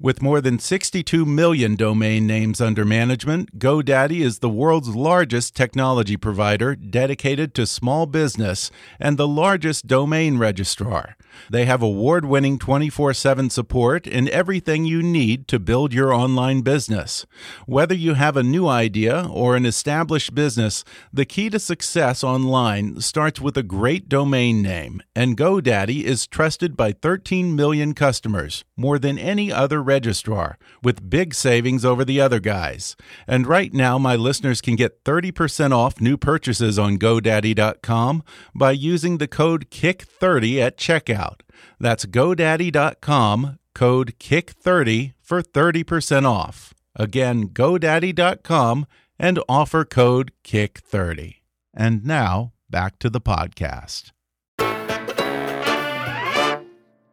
With 0.00 0.22
more 0.22 0.40
than 0.40 0.58
62 0.58 1.24
million 1.24 1.76
domain 1.76 2.26
names 2.26 2.60
under 2.60 2.84
management, 2.84 3.58
GoDaddy 3.58 4.20
is 4.20 4.38
the 4.38 4.48
world's 4.48 4.94
largest 4.94 5.54
technology 5.54 6.16
provider 6.16 6.74
dedicated 6.74 7.54
to 7.54 7.66
small 7.66 8.06
business 8.06 8.70
and 8.98 9.16
the 9.16 9.28
largest 9.28 9.86
domain 9.86 10.38
registrar. 10.38 11.16
They 11.50 11.64
have 11.66 11.82
award 11.82 12.24
winning 12.24 12.58
24 12.58 13.14
7 13.14 13.50
support 13.50 14.06
and 14.06 14.28
everything 14.28 14.84
you 14.84 15.02
need 15.02 15.48
to 15.48 15.58
build 15.58 15.92
your 15.92 16.12
online 16.12 16.62
business. 16.62 17.26
Whether 17.66 17.94
you 17.94 18.14
have 18.14 18.36
a 18.36 18.42
new 18.42 18.68
idea 18.68 19.28
or 19.30 19.56
an 19.56 19.66
established 19.66 20.34
business, 20.34 20.84
the 21.12 21.24
key 21.24 21.50
to 21.50 21.58
success 21.58 22.22
online 22.22 23.00
starts 23.00 23.40
with 23.40 23.56
a 23.56 23.62
great 23.62 24.08
domain 24.08 24.62
name, 24.62 25.02
and 25.14 25.36
GoDaddy 25.36 26.02
is 26.02 26.26
trusted 26.26 26.76
by 26.76 26.92
13 26.92 27.54
million 27.54 27.94
customers, 27.94 28.64
more 28.76 28.98
than 28.98 29.18
any 29.18 29.43
other 29.52 29.82
registrar, 29.82 30.58
with 30.82 31.10
big 31.10 31.34
savings 31.34 31.84
over 31.84 32.04
the 32.04 32.20
other 32.20 32.40
guys. 32.40 32.96
And 33.26 33.46
right 33.46 33.72
now, 33.72 33.98
my 33.98 34.16
listeners 34.16 34.60
can 34.60 34.76
get 34.76 35.04
30% 35.04 35.72
off 35.72 36.00
new 36.00 36.16
purchases 36.16 36.78
on 36.78 36.98
GoDaddy.com 36.98 38.22
by 38.54 38.70
using 38.70 39.18
the 39.18 39.28
code 39.28 39.70
KICK30 39.70 40.60
at 40.60 40.78
checkout. 40.78 41.40
That's 41.78 42.06
GoDaddy.com, 42.06 43.58
code 43.74 44.14
KICK30 44.18 45.14
for 45.20 45.42
30% 45.42 46.24
off. 46.26 46.74
Again, 46.96 47.48
GoDaddy.com 47.48 48.86
and 49.18 49.40
offer 49.48 49.84
code 49.84 50.32
KICK30. 50.44 51.36
And 51.72 52.04
now, 52.04 52.52
back 52.70 52.98
to 53.00 53.10
the 53.10 53.20
podcast. 53.20 54.13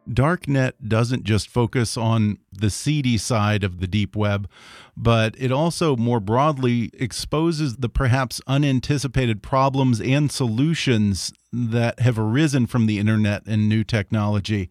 Darknet 0.08 0.72
doesn't 0.86 1.24
just 1.24 1.48
focus 1.48 1.96
on 1.96 2.38
the 2.52 2.70
seedy 2.70 3.16
side 3.16 3.62
of 3.62 3.80
the 3.80 3.86
deep 3.86 4.16
web, 4.16 4.48
but 4.96 5.34
it 5.38 5.52
also 5.52 5.96
more 5.96 6.20
broadly 6.20 6.90
exposes 6.94 7.76
the 7.76 7.88
perhaps 7.88 8.40
unanticipated 8.46 9.42
problems 9.42 10.00
and 10.00 10.30
solutions 10.30 11.32
that 11.52 12.00
have 12.00 12.18
arisen 12.18 12.66
from 12.66 12.86
the 12.86 12.98
internet 12.98 13.46
and 13.46 13.68
new 13.68 13.84
technology. 13.84 14.70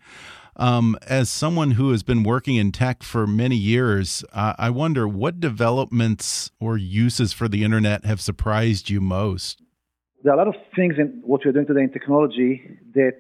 Um, 0.58 0.98
as 1.08 1.30
someone 1.30 1.72
who 1.72 1.92
has 1.92 2.04
been 2.04 2.24
working 2.24 2.58
in 2.58 2.74
tech 2.74 3.02
for 3.02 3.26
many 3.26 3.56
years, 3.56 4.24
uh, 4.34 4.54
I 4.60 4.70
wonder 4.70 5.08
what 5.08 5.40
developments 5.40 6.52
or 6.60 6.78
uses 6.78 7.32
for 7.32 7.48
the 7.48 7.64
internet 7.64 8.06
have 8.06 8.20
surprised 8.20 8.90
you 8.90 9.00
most? 9.00 9.62
There 10.24 10.34
are 10.34 10.36
a 10.36 10.38
lot 10.38 10.48
of 10.54 10.62
things 10.76 10.96
in 11.00 11.22
what 11.24 11.42
we're 11.46 11.54
doing 11.54 11.66
today 11.66 11.84
in 11.84 11.92
technology 11.92 12.78
that 12.94 13.14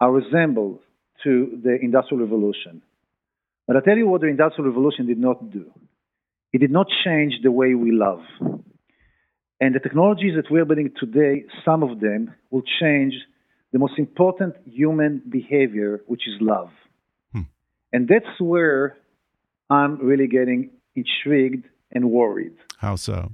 are 0.00 0.10
resembled 0.10 0.80
to 1.24 1.60
the 1.62 1.76
Industrial 1.80 2.22
Revolution. 2.22 2.82
But 3.66 3.76
I'll 3.76 3.82
tell 3.82 3.96
you 3.96 4.06
what 4.06 4.20
the 4.20 4.28
Industrial 4.28 4.68
Revolution 4.68 5.06
did 5.06 5.18
not 5.18 5.50
do. 5.50 5.70
It 6.52 6.58
did 6.58 6.70
not 6.70 6.86
change 7.04 7.34
the 7.42 7.50
way 7.50 7.74
we 7.74 7.90
love. 7.90 8.20
And 9.60 9.74
the 9.74 9.80
technologies 9.80 10.34
that 10.36 10.50
we're 10.50 10.64
building 10.64 10.92
today, 10.98 11.44
some 11.64 11.82
of 11.82 12.00
them 12.00 12.34
will 12.50 12.62
change 12.80 13.14
the 13.72 13.78
most 13.78 13.98
important 13.98 14.54
human 14.66 15.22
behavior, 15.28 16.02
which 16.06 16.28
is 16.28 16.34
love. 16.40 16.70
Hmm. 17.32 17.42
And 17.92 18.08
that's 18.08 18.38
where 18.38 18.96
I'm 19.70 19.98
really 19.98 20.28
getting 20.28 20.70
intrigued 20.94 21.66
and 21.90 22.10
worried. 22.10 22.54
How 22.78 22.96
so? 22.96 23.32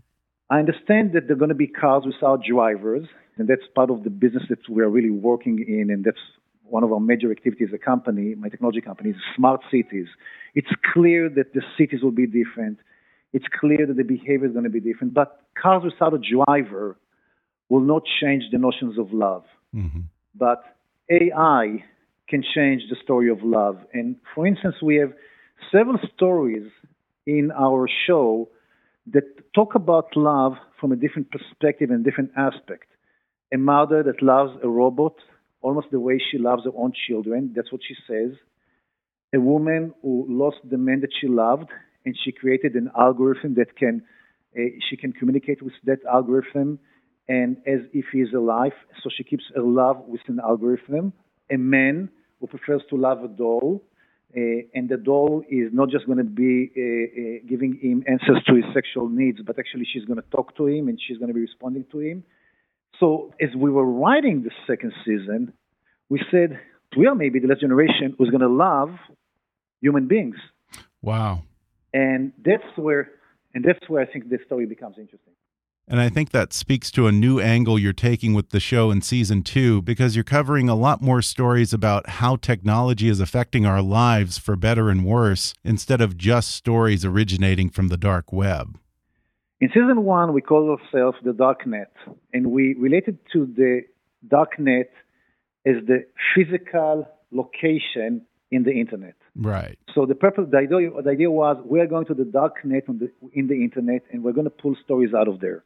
I 0.48 0.58
understand 0.58 1.12
that 1.12 1.26
there 1.26 1.36
are 1.36 1.38
going 1.38 1.50
to 1.50 1.54
be 1.54 1.66
cars 1.66 2.04
without 2.06 2.42
drivers, 2.44 3.06
and 3.36 3.48
that's 3.48 3.62
part 3.74 3.90
of 3.90 4.02
the 4.04 4.10
business 4.10 4.44
that 4.48 4.60
we're 4.68 4.88
really 4.88 5.10
working 5.10 5.64
in, 5.66 5.90
and 5.90 6.04
that's 6.04 6.18
one 6.70 6.84
of 6.84 6.92
our 6.92 7.00
major 7.00 7.30
activities 7.30 7.68
as 7.70 7.74
a 7.74 7.78
company, 7.78 8.34
my 8.34 8.48
technology 8.48 8.80
company, 8.80 9.10
is 9.10 9.16
smart 9.36 9.60
cities. 9.70 10.06
It's 10.54 10.70
clear 10.92 11.28
that 11.28 11.52
the 11.54 11.62
cities 11.76 12.02
will 12.02 12.10
be 12.10 12.26
different. 12.26 12.78
It's 13.32 13.46
clear 13.60 13.86
that 13.86 13.96
the 13.96 14.04
behavior 14.04 14.46
is 14.46 14.52
going 14.52 14.64
to 14.64 14.70
be 14.70 14.80
different. 14.80 15.14
But 15.14 15.40
cars 15.60 15.82
without 15.84 16.14
a 16.14 16.18
driver 16.18 16.96
will 17.68 17.80
not 17.80 18.02
change 18.20 18.44
the 18.50 18.58
notions 18.58 18.98
of 18.98 19.12
love. 19.12 19.44
Mm-hmm. 19.74 20.00
But 20.34 20.62
AI 21.10 21.84
can 22.28 22.42
change 22.54 22.82
the 22.88 22.96
story 23.02 23.30
of 23.30 23.42
love. 23.42 23.78
And 23.92 24.16
for 24.34 24.46
instance, 24.46 24.76
we 24.82 24.96
have 24.96 25.12
several 25.72 25.98
stories 26.14 26.70
in 27.26 27.50
our 27.52 27.88
show 28.06 28.48
that 29.12 29.24
talk 29.54 29.74
about 29.74 30.16
love 30.16 30.54
from 30.80 30.92
a 30.92 30.96
different 30.96 31.30
perspective 31.30 31.90
and 31.90 32.04
different 32.04 32.30
aspect. 32.36 32.86
A 33.52 33.58
mother 33.58 34.02
that 34.04 34.22
loves 34.22 34.52
a 34.62 34.68
robot 34.68 35.14
almost 35.62 35.88
the 35.90 36.00
way 36.00 36.20
she 36.30 36.38
loves 36.38 36.64
her 36.64 36.70
own 36.76 36.92
children. 37.06 37.52
That's 37.54 37.70
what 37.72 37.82
she 37.86 37.94
says. 38.08 38.32
A 39.34 39.40
woman 39.40 39.94
who 40.02 40.26
lost 40.28 40.56
the 40.68 40.78
man 40.78 41.00
that 41.00 41.10
she 41.20 41.28
loved, 41.28 41.70
and 42.04 42.16
she 42.24 42.32
created 42.32 42.74
an 42.74 42.90
algorithm 42.98 43.54
that 43.54 43.76
can 43.76 44.02
uh, 44.56 44.62
she 44.88 44.96
can 44.96 45.12
communicate 45.12 45.62
with 45.62 45.74
that 45.84 45.98
algorithm 46.10 46.80
and 47.28 47.58
as 47.66 47.80
if 47.92 48.06
he 48.12 48.18
is 48.18 48.32
alive. 48.34 48.72
So 49.02 49.10
she 49.16 49.22
keeps 49.22 49.44
her 49.54 49.62
love 49.62 49.98
with 50.08 50.22
an 50.26 50.40
algorithm. 50.40 51.12
A 51.52 51.56
man 51.56 52.08
who 52.40 52.48
prefers 52.48 52.82
to 52.90 52.96
love 52.96 53.22
a 53.22 53.28
doll, 53.28 53.84
uh, 54.36 54.40
and 54.74 54.88
the 54.88 54.96
doll 54.96 55.44
is 55.48 55.72
not 55.72 55.90
just 55.90 56.06
going 56.06 56.18
to 56.18 56.24
be 56.24 56.70
uh, 56.74 57.46
giving 57.48 57.78
him 57.80 58.02
answers 58.08 58.42
to 58.46 58.54
his 58.56 58.64
sexual 58.74 59.08
needs, 59.08 59.38
but 59.46 59.58
actually 59.58 59.86
she's 59.92 60.04
going 60.04 60.20
to 60.20 60.28
talk 60.30 60.56
to 60.56 60.66
him 60.66 60.88
and 60.88 61.00
she's 61.06 61.18
going 61.18 61.28
to 61.28 61.34
be 61.34 61.40
responding 61.40 61.84
to 61.92 62.00
him. 62.00 62.24
So 63.00 63.32
as 63.40 63.48
we 63.56 63.70
were 63.70 63.84
writing 63.84 64.42
the 64.42 64.50
second 64.66 64.92
season, 65.04 65.52
we 66.08 66.20
said 66.30 66.60
we 66.96 67.06
are 67.06 67.14
maybe 67.14 67.40
the 67.40 67.48
last 67.48 67.60
generation 67.60 68.14
who's 68.16 68.30
going 68.30 68.42
to 68.42 68.48
love 68.48 68.90
human 69.80 70.06
beings. 70.06 70.36
Wow. 71.00 71.44
And 71.94 72.32
that's 72.44 72.62
where, 72.76 73.10
and 73.54 73.64
that's 73.64 73.88
where 73.88 74.02
I 74.02 74.06
think 74.06 74.28
this 74.28 74.40
story 74.44 74.66
becomes 74.66 74.96
interesting. 74.98 75.32
And 75.88 75.98
I 75.98 76.08
think 76.08 76.30
that 76.30 76.52
speaks 76.52 76.92
to 76.92 77.08
a 77.08 77.12
new 77.12 77.40
angle 77.40 77.76
you're 77.76 77.92
taking 77.92 78.32
with 78.32 78.50
the 78.50 78.60
show 78.60 78.92
in 78.92 79.02
season 79.02 79.42
two, 79.42 79.82
because 79.82 80.14
you're 80.14 80.22
covering 80.22 80.68
a 80.68 80.76
lot 80.76 81.02
more 81.02 81.20
stories 81.20 81.72
about 81.72 82.08
how 82.10 82.36
technology 82.36 83.08
is 83.08 83.18
affecting 83.18 83.66
our 83.66 83.82
lives 83.82 84.38
for 84.38 84.54
better 84.54 84.88
and 84.88 85.04
worse, 85.04 85.52
instead 85.64 86.00
of 86.00 86.16
just 86.16 86.52
stories 86.52 87.04
originating 87.04 87.70
from 87.70 87.88
the 87.88 87.96
dark 87.96 88.32
web. 88.32 88.78
In 89.60 89.68
season 89.68 90.04
one, 90.04 90.32
we 90.32 90.40
call 90.40 90.70
ourselves 90.70 91.18
the 91.22 91.32
Darknet, 91.32 91.92
and 92.32 92.50
we 92.50 92.74
related 92.74 93.18
to 93.34 93.44
the 93.44 93.82
Darknet 94.26 94.88
as 95.66 95.76
the 95.86 96.06
physical 96.34 97.06
location 97.30 98.24
in 98.50 98.62
the 98.64 98.72
internet. 98.72 99.14
Right. 99.36 99.78
So 99.94 100.06
the 100.06 100.14
purpose, 100.14 100.46
the 100.50 100.56
idea, 100.56 100.90
the 101.02 101.10
idea 101.10 101.30
was 101.30 101.62
we 101.64 101.80
are 101.80 101.86
going 101.86 102.06
to 102.06 102.14
the 102.14 102.24
Darknet 102.24 102.86
the, 102.86 103.10
in 103.34 103.48
the 103.48 103.62
internet, 103.62 104.02
and 104.10 104.24
we're 104.24 104.32
going 104.32 104.44
to 104.44 104.50
pull 104.50 104.76
stories 104.82 105.12
out 105.14 105.28
of 105.28 105.40
there. 105.40 105.62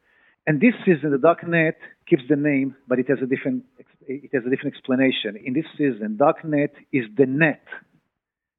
And 0.46 0.60
this 0.60 0.74
season, 0.84 1.12
the 1.12 1.16
Darknet 1.16 1.74
keeps 2.10 2.24
the 2.28 2.36
name, 2.36 2.74
but 2.88 2.98
it 2.98 3.08
has 3.08 3.18
a 3.22 3.26
different 3.26 3.64
it 4.06 4.30
has 4.34 4.42
a 4.44 4.50
different 4.50 4.74
explanation. 4.74 5.36
In 5.42 5.54
this 5.54 5.64
season, 5.78 6.18
Darknet 6.20 6.70
is 6.92 7.04
the 7.16 7.26
net 7.26 7.64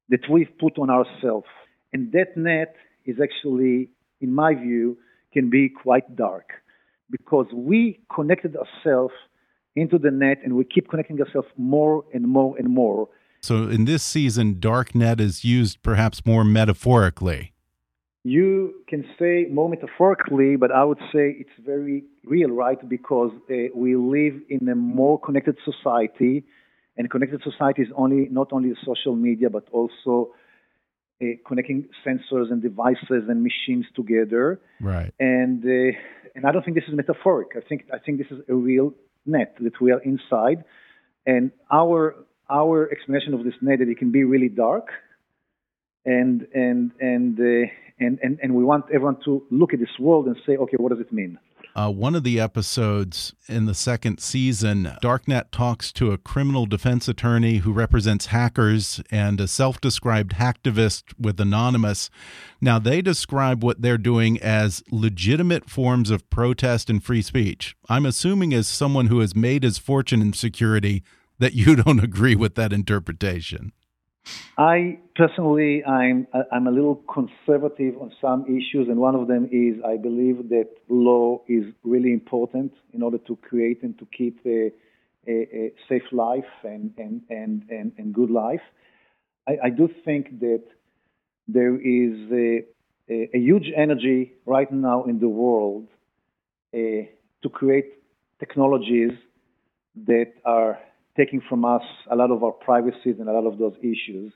that 0.10 0.21
we've 0.32 0.58
put 0.60 0.80
on 0.80 0.89
ourselves, 0.89 1.48
and 1.91 2.12
that 2.13 2.38
net 2.38 2.76
is 3.06 3.17
actually, 3.21 3.89
in 4.21 4.34
my 4.34 4.56
view, 4.56 4.98
can 5.36 5.50
be 5.50 5.63
quite 5.69 6.08
dark 6.15 6.48
because 7.12 7.48
we 7.54 8.00
connected 8.17 8.54
ourselves 8.56 9.13
into 9.76 9.98
the 10.06 10.12
net 10.12 10.38
and 10.43 10.54
we 10.60 10.63
keep 10.63 10.89
connecting 10.89 11.19
ourselves 11.21 11.50
more 11.58 12.04
and 12.13 12.24
more 12.28 12.58
and 12.58 12.67
more. 12.69 13.10
So 13.41 13.56
in 13.76 13.86
this 13.86 14.02
season, 14.02 14.56
darknet 14.56 15.19
is 15.19 15.43
used 15.43 15.84
perhaps 15.84 16.26
more 16.26 16.43
metaphorically. 16.43 17.52
You 18.24 18.74
can 18.88 19.06
say 19.19 19.45
more 19.52 19.69
metaphorically, 19.69 20.56
but 20.56 20.71
I 20.71 20.84
would 20.84 20.98
say 21.13 21.36
it's 21.41 21.58
very 21.63 22.06
real, 22.24 22.50
right? 22.50 22.80
Because 22.89 23.32
uh, 23.52 23.56
we 23.76 23.95
live 23.95 24.36
in 24.50 24.67
a 24.67 24.74
more 24.74 25.19
connected 25.19 25.58
society, 25.63 26.43
and 26.98 27.12
connected 27.12 27.41
society 27.43 27.84
is 27.84 27.89
only 27.95 28.28
not 28.32 28.48
only 28.52 28.74
social 28.84 29.15
media, 29.15 29.50
but 29.52 29.65
also 29.71 30.32
uh, 31.21 31.25
connecting 31.47 31.88
sensors 32.06 32.51
and 32.51 32.62
devices 32.62 33.23
and 33.30 33.43
machines 33.43 33.86
together. 33.95 34.60
Right. 34.82 35.13
And 35.19 35.63
uh, 35.63 35.97
and 36.36 36.45
I 36.45 36.51
don't 36.51 36.63
think 36.63 36.75
this 36.75 36.86
is 36.88 36.95
metaphoric. 36.95 37.49
I 37.56 37.62
think 37.67 37.86
I 37.93 37.99
think 37.99 38.17
this 38.17 38.28
is 38.32 38.39
a 38.49 38.54
real 38.54 38.93
net 39.25 39.56
that 39.62 39.80
we 39.82 39.91
are 39.91 40.01
inside, 40.01 40.65
and 41.25 41.51
our 41.71 42.15
our 42.49 42.91
explanation 42.91 43.34
of 43.34 43.43
this 43.43 43.54
net 43.62 43.80
that 43.80 43.88
it 43.88 43.97
can 43.97 44.12
be 44.12 44.23
really 44.23 44.49
dark, 44.49 44.88
and 46.06 46.47
and 46.54 46.91
and 46.99 47.39
uh, 47.39 47.69
and, 47.99 48.19
and 48.21 48.39
and 48.43 48.54
we 48.54 48.63
want 48.63 48.86
everyone 48.93 49.17
to 49.25 49.43
look 49.49 49.73
at 49.73 49.80
this 49.80 49.97
world 49.99 50.28
and 50.28 50.36
say, 50.45 50.58
okay, 50.58 50.78
what 50.78 50.89
does 50.91 50.99
it 50.99 51.12
mean? 51.13 51.39
Uh, 51.75 51.91
one 51.91 52.15
of 52.15 52.23
the 52.23 52.39
episodes 52.39 53.33
in 53.49 53.65
the 53.65 53.73
second 53.73 54.21
season, 54.21 54.93
Darknet 55.01 55.51
talks 55.51 55.91
to 55.91 56.13
a 56.13 56.17
criminal 56.17 56.65
defense 56.65 57.09
attorney 57.09 57.57
who 57.57 57.73
represents 57.73 58.27
hackers 58.27 59.01
and 59.11 59.41
a 59.41 59.47
self 59.47 59.81
described 59.81 60.35
hacktivist 60.35 61.13
with 61.19 61.38
Anonymous. 61.38 62.09
Now, 62.61 62.79
they 62.79 63.01
describe 63.01 63.61
what 63.61 63.81
they're 63.81 63.97
doing 63.97 64.41
as 64.41 64.83
legitimate 64.89 65.69
forms 65.69 66.11
of 66.11 66.29
protest 66.29 66.89
and 66.89 67.03
free 67.03 67.21
speech. 67.21 67.75
I'm 67.89 68.05
assuming, 68.05 68.53
as 68.53 68.69
someone 68.69 69.07
who 69.07 69.19
has 69.19 69.35
made 69.35 69.63
his 69.63 69.77
fortune 69.77 70.21
in 70.21 70.31
security, 70.31 71.03
that 71.39 71.53
you 71.55 71.75
don't 71.83 72.01
agree 72.01 72.35
with 72.35 72.55
that 72.55 72.71
interpretation. 72.71 73.73
I 74.57 74.99
personally, 75.15 75.83
I'm 75.83 76.27
I'm 76.51 76.67
a 76.67 76.71
little 76.71 77.03
conservative 77.13 77.97
on 78.01 78.13
some 78.21 78.45
issues, 78.45 78.88
and 78.88 78.97
one 78.97 79.15
of 79.15 79.27
them 79.27 79.49
is 79.51 79.75
I 79.83 79.97
believe 79.97 80.49
that 80.49 80.69
law 80.88 81.41
is 81.47 81.65
really 81.83 82.13
important 82.13 82.71
in 82.93 83.01
order 83.03 83.17
to 83.17 83.35
create 83.35 83.83
and 83.83 83.97
to 83.99 84.07
keep 84.17 84.39
a, 84.45 84.71
a, 85.27 85.31
a 85.31 85.73
safe 85.89 86.09
life 86.13 86.53
and 86.63 86.93
and, 86.97 87.21
and, 87.29 87.63
and 87.69 87.91
and 87.97 88.13
good 88.13 88.31
life. 88.31 88.61
I, 89.47 89.57
I 89.65 89.69
do 89.69 89.89
think 90.05 90.39
that 90.39 90.63
there 91.47 91.75
is 91.75 92.31
a, 92.31 92.63
a, 93.09 93.29
a, 93.35 93.38
huge 93.38 93.71
energy 93.75 94.33
right 94.45 94.71
now 94.71 95.03
in 95.03 95.19
the 95.19 95.29
world 95.29 95.88
uh, 96.73 96.77
to 97.43 97.49
create 97.51 97.93
technologies 98.39 99.11
that 100.07 100.33
are 100.43 100.79
taking 101.17 101.41
from 101.47 101.65
us 101.65 101.84
a 102.12 102.15
lot 102.15 102.32
of 102.32 102.43
our 102.43 102.51
privacies 102.51 103.15
and 103.19 103.30
a 103.30 103.32
lot 103.32 103.45
of 103.45 103.58
those 103.58 103.75
issues. 103.80 104.34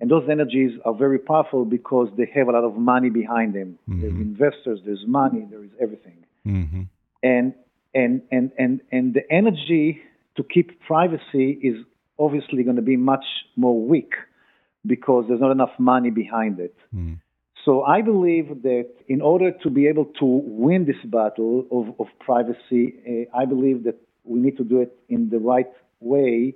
And 0.00 0.10
those 0.10 0.28
energies 0.30 0.72
are 0.84 0.94
very 0.94 1.18
powerful 1.18 1.64
because 1.64 2.08
they 2.16 2.30
have 2.34 2.48
a 2.48 2.52
lot 2.52 2.64
of 2.64 2.76
money 2.76 3.10
behind 3.10 3.54
them. 3.54 3.78
Mm-hmm. 3.88 4.00
There's 4.00 4.14
investors, 4.14 4.80
there's 4.84 5.04
money, 5.06 5.46
there 5.50 5.62
is 5.62 5.70
everything. 5.80 6.24
Mm-hmm. 6.46 6.82
And, 7.22 7.54
and, 7.94 8.22
and, 8.30 8.50
and, 8.58 8.80
and 8.90 9.14
the 9.14 9.22
energy 9.30 10.00
to 10.36 10.42
keep 10.42 10.80
privacy 10.80 11.58
is 11.62 11.76
obviously 12.18 12.62
going 12.64 12.76
to 12.76 12.82
be 12.82 12.96
much 12.96 13.24
more 13.56 13.80
weak 13.80 14.12
because 14.86 15.24
there's 15.28 15.40
not 15.40 15.52
enough 15.52 15.70
money 15.78 16.10
behind 16.10 16.58
it. 16.60 16.76
Mm. 16.94 17.20
So 17.64 17.82
I 17.82 18.02
believe 18.02 18.62
that 18.62 18.90
in 19.08 19.22
order 19.22 19.52
to 19.62 19.70
be 19.70 19.86
able 19.86 20.04
to 20.20 20.24
win 20.24 20.84
this 20.84 21.02
battle 21.04 21.66
of, 21.70 21.98
of 21.98 22.08
privacy, 22.20 22.94
uh, 23.32 23.36
I 23.36 23.46
believe 23.46 23.84
that 23.84 23.96
we 24.24 24.40
need 24.40 24.56
to 24.58 24.64
do 24.64 24.80
it 24.80 24.92
in 25.08 25.30
the 25.30 25.38
right 25.38 25.68
way, 26.04 26.54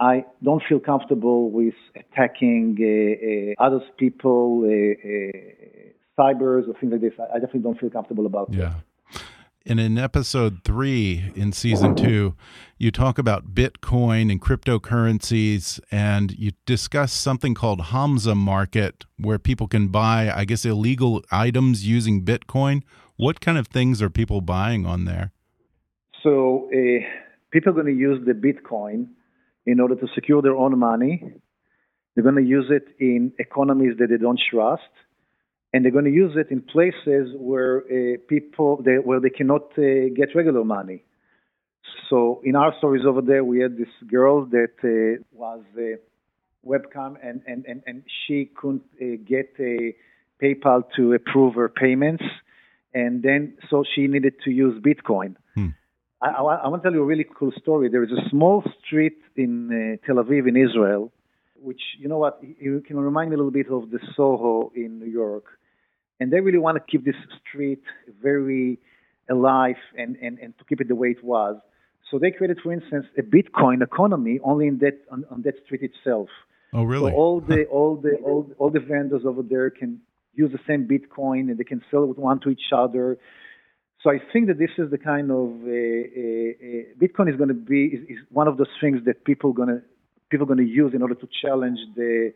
I 0.00 0.24
don't 0.42 0.62
feel 0.68 0.80
comfortable 0.80 1.50
with 1.50 1.74
attacking 1.94 2.76
uh, 2.80 3.62
uh, 3.62 3.66
other 3.66 3.80
people, 3.96 4.62
uh, 4.64 4.68
uh, 4.68 6.18
cybers 6.18 6.68
or 6.68 6.74
things 6.80 6.92
like 6.92 7.00
this. 7.00 7.12
I, 7.18 7.38
definitely 7.38 7.60
don't 7.60 7.78
feel 7.78 7.90
comfortable 7.90 8.26
about 8.26 8.52
yeah. 8.52 8.60
that. 8.60 8.74
And 9.66 9.80
in 9.80 9.96
episode 9.96 10.60
three 10.62 11.32
in 11.34 11.52
season 11.52 11.94
two, 11.94 12.34
you 12.76 12.90
talk 12.90 13.18
about 13.18 13.54
Bitcoin 13.54 14.30
and 14.30 14.38
cryptocurrencies, 14.38 15.80
and 15.90 16.32
you 16.38 16.52
discuss 16.66 17.14
something 17.14 17.54
called 17.54 17.80
Hansa 17.80 18.34
Market, 18.34 19.06
where 19.18 19.38
people 19.38 19.66
can 19.66 19.88
buy, 19.88 20.30
I 20.30 20.44
guess, 20.44 20.66
illegal 20.66 21.22
items 21.30 21.86
using 21.86 22.26
Bitcoin. 22.26 22.82
What 23.16 23.40
kind 23.40 23.56
of 23.56 23.68
things 23.68 24.02
are 24.02 24.10
people 24.10 24.42
buying 24.42 24.84
on 24.84 25.06
there? 25.06 25.32
So, 26.22 26.68
uh, 26.70 27.23
people 27.54 27.70
are 27.70 27.82
going 27.82 27.86
to 27.86 28.00
use 28.08 28.20
the 28.26 28.32
Bitcoin 28.32 29.06
in 29.64 29.78
order 29.78 29.94
to 29.94 30.06
secure 30.14 30.42
their 30.42 30.56
own 30.56 30.76
money. 30.76 31.22
They're 32.14 32.24
going 32.24 32.42
to 32.44 32.50
use 32.58 32.66
it 32.68 32.86
in 32.98 33.32
economies 33.38 33.94
that 33.98 34.08
they 34.10 34.18
don't 34.18 34.40
trust, 34.50 34.92
and 35.72 35.84
they're 35.84 35.92
going 35.92 36.04
to 36.04 36.10
use 36.24 36.34
it 36.36 36.48
in 36.50 36.60
places 36.62 37.34
where 37.36 37.78
uh, 37.78 38.18
people 38.28 38.82
they, 38.84 38.96
where 39.08 39.20
they 39.20 39.30
cannot 39.30 39.66
uh, 39.78 40.10
get 40.14 40.34
regular 40.34 40.64
money. 40.64 41.04
So 42.10 42.40
in 42.44 42.56
our 42.56 42.74
stories 42.78 43.04
over 43.06 43.22
there, 43.22 43.44
we 43.44 43.60
had 43.60 43.76
this 43.76 43.94
girl 44.08 44.46
that 44.46 44.74
uh, 44.82 45.22
was 45.32 45.62
a 45.78 45.94
webcam, 46.66 47.14
and 47.22 47.40
and 47.46 47.64
and, 47.66 47.82
and 47.86 48.02
she 48.26 48.50
couldn't 48.56 48.82
uh, 49.00 49.04
get 49.24 49.54
a 49.60 49.94
PayPal 50.42 50.82
to 50.96 51.12
approve 51.12 51.54
her 51.54 51.68
payments, 51.68 52.24
and 52.92 53.22
then 53.22 53.56
so 53.70 53.84
she 53.94 54.08
needed 54.08 54.34
to 54.44 54.50
use 54.50 54.82
Bitcoin. 54.82 55.36
I, 56.24 56.28
I, 56.28 56.54
I, 56.64 56.68
want 56.68 56.82
to 56.82 56.88
tell 56.88 56.94
you 56.94 57.02
a 57.02 57.06
really 57.06 57.26
cool 57.38 57.52
story. 57.60 57.88
There 57.90 58.02
is 58.02 58.10
a 58.10 58.28
small 58.30 58.64
street 58.84 59.18
in 59.36 59.98
uh, 60.00 60.06
Tel 60.06 60.16
Aviv, 60.16 60.48
in 60.48 60.56
Israel, 60.56 61.12
which, 61.60 61.82
you 61.98 62.08
know 62.08 62.18
what, 62.18 62.40
you 62.42 62.82
can 62.86 62.98
remind 62.98 63.30
me 63.30 63.34
a 63.34 63.38
little 63.38 63.52
bit 63.52 63.70
of 63.70 63.90
the 63.90 63.98
Soho 64.16 64.72
in 64.74 64.98
New 64.98 65.10
York. 65.10 65.44
And 66.18 66.32
they 66.32 66.40
really 66.40 66.58
want 66.58 66.78
to 66.78 66.84
keep 66.90 67.04
this 67.04 67.16
street 67.40 67.82
very 68.22 68.78
alive 69.30 69.76
and, 69.98 70.16
and, 70.16 70.38
and 70.38 70.56
to 70.58 70.64
keep 70.64 70.80
it 70.80 70.88
the 70.88 70.94
way 70.94 71.08
it 71.08 71.22
was. 71.22 71.56
So 72.10 72.18
they 72.18 72.30
created, 72.30 72.58
for 72.62 72.72
instance, 72.72 73.06
a 73.18 73.22
Bitcoin 73.22 73.82
economy 73.82 74.40
only 74.42 74.66
in 74.68 74.78
that 74.78 75.00
on, 75.10 75.24
on 75.30 75.42
that 75.42 75.54
street 75.64 75.82
itself. 75.82 76.28
Oh, 76.72 76.84
really? 76.84 77.10
So 77.12 77.16
all 77.16 77.40
the 77.40 77.64
all 77.66 77.96
the 77.96 78.16
all, 78.24 78.50
all 78.58 78.70
the 78.70 78.80
vendors 78.80 79.22
over 79.26 79.42
there 79.42 79.70
can 79.70 80.00
use 80.34 80.52
the 80.52 80.60
same 80.66 80.86
Bitcoin 80.86 81.50
and 81.50 81.58
they 81.58 81.64
can 81.64 81.82
sell 81.90 82.04
it 82.04 82.18
one 82.18 82.40
to 82.40 82.50
each 82.50 82.72
other. 82.72 83.18
So 84.04 84.10
I 84.10 84.18
think 84.32 84.48
that 84.48 84.58
this 84.58 84.70
is 84.76 84.90
the 84.90 84.98
kind 84.98 85.30
of 85.30 85.48
uh, 85.64 85.72
uh, 85.72 86.50
uh 86.68 86.82
Bitcoin 87.02 87.30
is 87.32 87.36
going 87.36 87.48
to 87.48 87.54
be 87.54 87.86
is, 87.86 88.02
is, 88.10 88.18
one 88.30 88.48
of 88.48 88.58
those 88.58 88.74
things 88.78 88.98
that 89.06 89.24
people 89.24 89.54
going 89.54 89.70
to 89.70 89.80
people 90.28 90.46
going 90.46 90.58
to 90.58 90.72
use 90.82 90.92
in 90.94 91.00
order 91.00 91.14
to 91.14 91.28
challenge 91.42 91.78
the 91.96 92.34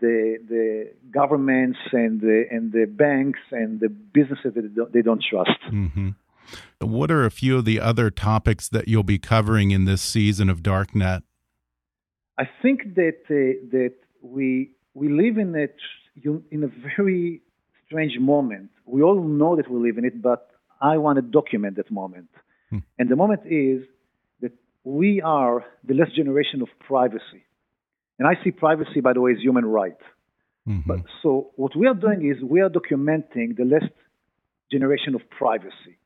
the 0.00 0.38
the 0.48 0.90
governments 1.12 1.78
and 1.92 2.20
the 2.20 2.46
and 2.50 2.72
the 2.72 2.86
banks 2.86 3.38
and 3.52 3.78
the 3.78 3.88
businesses 3.88 4.54
that 4.54 4.62
they 4.62 4.74
don't, 4.74 4.92
they 4.92 5.02
don't 5.02 5.22
trust. 5.30 5.60
Mm 5.70 5.90
-hmm. 5.94 6.10
What 6.96 7.10
are 7.10 7.24
a 7.24 7.30
few 7.30 7.58
of 7.58 7.64
the 7.64 7.78
other 7.90 8.10
topics 8.10 8.68
that 8.68 8.84
you'll 8.88 9.10
be 9.16 9.20
covering 9.34 9.70
in 9.70 9.84
this 9.84 10.12
season 10.12 10.50
of 10.50 10.58
Darknet? 10.62 11.22
I 12.44 12.46
think 12.62 12.78
that 13.00 13.20
uh, 13.30 13.36
that 13.76 13.94
we 14.36 14.48
we 15.00 15.06
live 15.22 15.36
in 15.44 15.54
a 15.64 15.66
in 16.54 16.60
a 16.64 16.70
very 16.96 17.40
strange 17.86 18.18
moment. 18.18 18.70
We 18.84 19.00
all 19.06 19.20
know 19.40 19.54
that 19.58 19.68
we 19.72 19.78
live 19.86 19.96
in 20.00 20.04
it, 20.04 20.20
but 20.20 20.53
I 20.80 20.98
want 20.98 21.16
to 21.16 21.22
document 21.22 21.76
that 21.76 21.90
moment. 21.90 22.28
Hmm. 22.70 22.78
And 22.98 23.08
the 23.08 23.16
moment 23.16 23.42
is 23.46 23.82
that 24.40 24.52
we 24.84 25.20
are 25.22 25.64
the 25.84 25.94
last 25.94 26.14
generation 26.14 26.62
of 26.62 26.68
privacy. 26.86 27.44
And 28.18 28.28
I 28.28 28.34
see 28.44 28.50
privacy, 28.50 29.00
by 29.00 29.12
the 29.12 29.20
way, 29.20 29.32
as 29.32 29.38
human 29.40 29.64
right. 29.64 29.96
Mm-hmm. 30.68 30.88
But 30.88 31.00
so 31.22 31.50
what 31.56 31.76
we 31.76 31.86
are 31.86 31.94
doing 31.94 32.30
is 32.30 32.42
we 32.42 32.60
are 32.60 32.70
documenting 32.70 33.56
the 33.56 33.64
last 33.64 33.92
generation 34.70 35.14
of 35.14 35.22
privacy. 35.30 35.98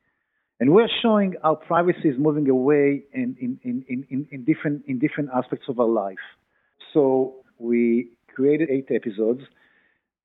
And 0.59 0.73
we're 0.73 0.89
showing 1.01 1.35
how 1.41 1.55
privacy 1.55 2.09
is 2.09 2.15
moving 2.17 2.49
away 2.49 3.03
in, 3.13 3.37
in, 3.39 3.59
in, 3.63 3.85
in, 3.87 4.27
in, 4.29 4.43
different, 4.43 4.83
in 4.87 4.99
different 4.99 5.29
aspects 5.33 5.67
of 5.69 5.79
our 5.79 5.87
life. 5.87 6.17
So 6.93 7.35
we 7.57 8.09
created 8.35 8.69
eight 8.69 8.87
episodes 8.93 9.41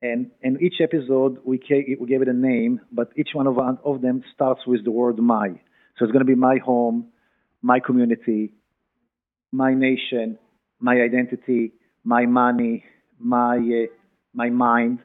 and 0.02 0.30
in 0.42 0.62
each 0.62 0.80
episode 0.83 1.38
we, 1.44 1.61
we 2.00 2.07
gave 2.07 2.22
it 2.22 2.28
a 2.28 2.33
name, 2.33 2.80
but 2.92 3.11
each 3.16 3.30
one 3.33 3.46
of, 3.46 3.57
of 3.59 4.02
them 4.02 4.22
starts 4.35 4.61
with 4.66 4.85
the 4.85 4.90
word 4.90 5.18
my. 5.18 5.48
So 5.96 6.04
it's 6.04 6.12
going 6.12 6.24
to 6.26 6.30
be 6.30 6.35
my 6.35 6.59
home, 6.64 7.07
my 7.62 7.80
community, 7.80 8.52
my 9.52 9.72
nation, 9.74 10.38
my 10.80 10.94
identity, 11.00 11.72
my 12.02 12.26
money, 12.26 12.85
my 13.18 13.57
uh, 13.57 13.87
my 14.35 14.50
mind. 14.50 14.98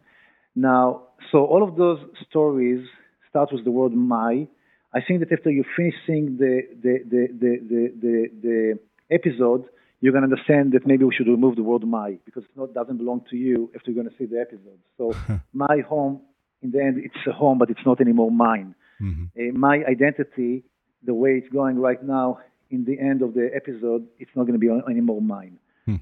Now, 0.55 1.03
so 1.31 1.45
all 1.45 1.63
of 1.63 1.75
those 1.77 1.99
stories 2.29 2.85
start 3.29 3.49
with 3.53 3.63
the 3.63 3.71
word 3.71 3.93
my. 3.93 4.47
I 4.93 4.99
think 5.07 5.19
that 5.19 5.31
after 5.31 5.51
you 5.51 5.63
finish 5.77 5.93
seeing 6.05 6.37
the 6.37 6.61
the 6.81 6.93
the 7.09 7.27
the 7.39 7.51
the, 7.69 7.91
the, 8.01 8.29
the 8.41 8.79
episode, 9.11 9.65
you're 10.01 10.13
going 10.13 10.27
to 10.27 10.33
understand 10.33 10.71
that 10.73 10.87
maybe 10.87 11.03
we 11.03 11.13
should 11.13 11.27
remove 11.27 11.55
the 11.55 11.63
word 11.63 11.83
my 11.83 12.17
because 12.25 12.43
it 12.43 12.73
doesn't 12.73 12.97
belong 12.97 13.21
to 13.29 13.35
you 13.35 13.69
if 13.73 13.81
you're 13.85 13.95
going 13.95 14.09
to 14.09 14.15
see 14.17 14.25
the 14.25 14.39
episode. 14.39 14.79
So 14.97 15.13
my 15.53 15.79
home, 15.87 16.21
in 16.61 16.71
the 16.71 16.81
end, 16.81 17.01
it's 17.03 17.27
a 17.27 17.31
home, 17.31 17.57
but 17.57 17.69
it's 17.69 17.85
not 17.85 17.99
anymore 18.01 18.31
mine. 18.31 18.75
Mm-hmm. 19.01 19.25
Uh, 19.37 19.57
my 19.57 19.83
identity, 19.87 20.63
the 21.03 21.13
way 21.13 21.31
it's 21.31 21.49
going 21.49 21.77
right 21.79 22.01
now, 22.03 22.39
in 22.69 22.85
the 22.85 22.99
end 22.99 23.21
of 23.21 23.33
the 23.33 23.49
episode, 23.55 24.05
it's 24.19 24.31
not 24.35 24.43
going 24.43 24.59
to 24.59 24.59
be 24.59 24.69
anymore 24.89 25.21
mine. 25.21 25.57
Hmm. 25.85 25.95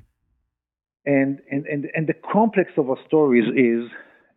And, 1.06 1.40
and, 1.50 1.66
and, 1.66 1.88
and 1.96 2.08
the 2.08 2.14
complex 2.14 2.72
of 2.78 2.90
our 2.90 2.98
stories 3.08 3.46
is 3.56 3.90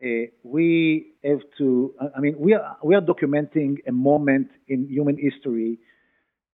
uh, 0.02 0.30
we 0.44 1.08
have 1.24 1.40
to, 1.58 1.92
I 2.16 2.20
mean, 2.20 2.36
we 2.38 2.54
are, 2.54 2.76
we 2.84 2.94
are 2.94 3.00
documenting 3.00 3.78
a 3.86 3.92
moment 3.92 4.48
in 4.68 4.86
human 4.88 5.18
history, 5.18 5.78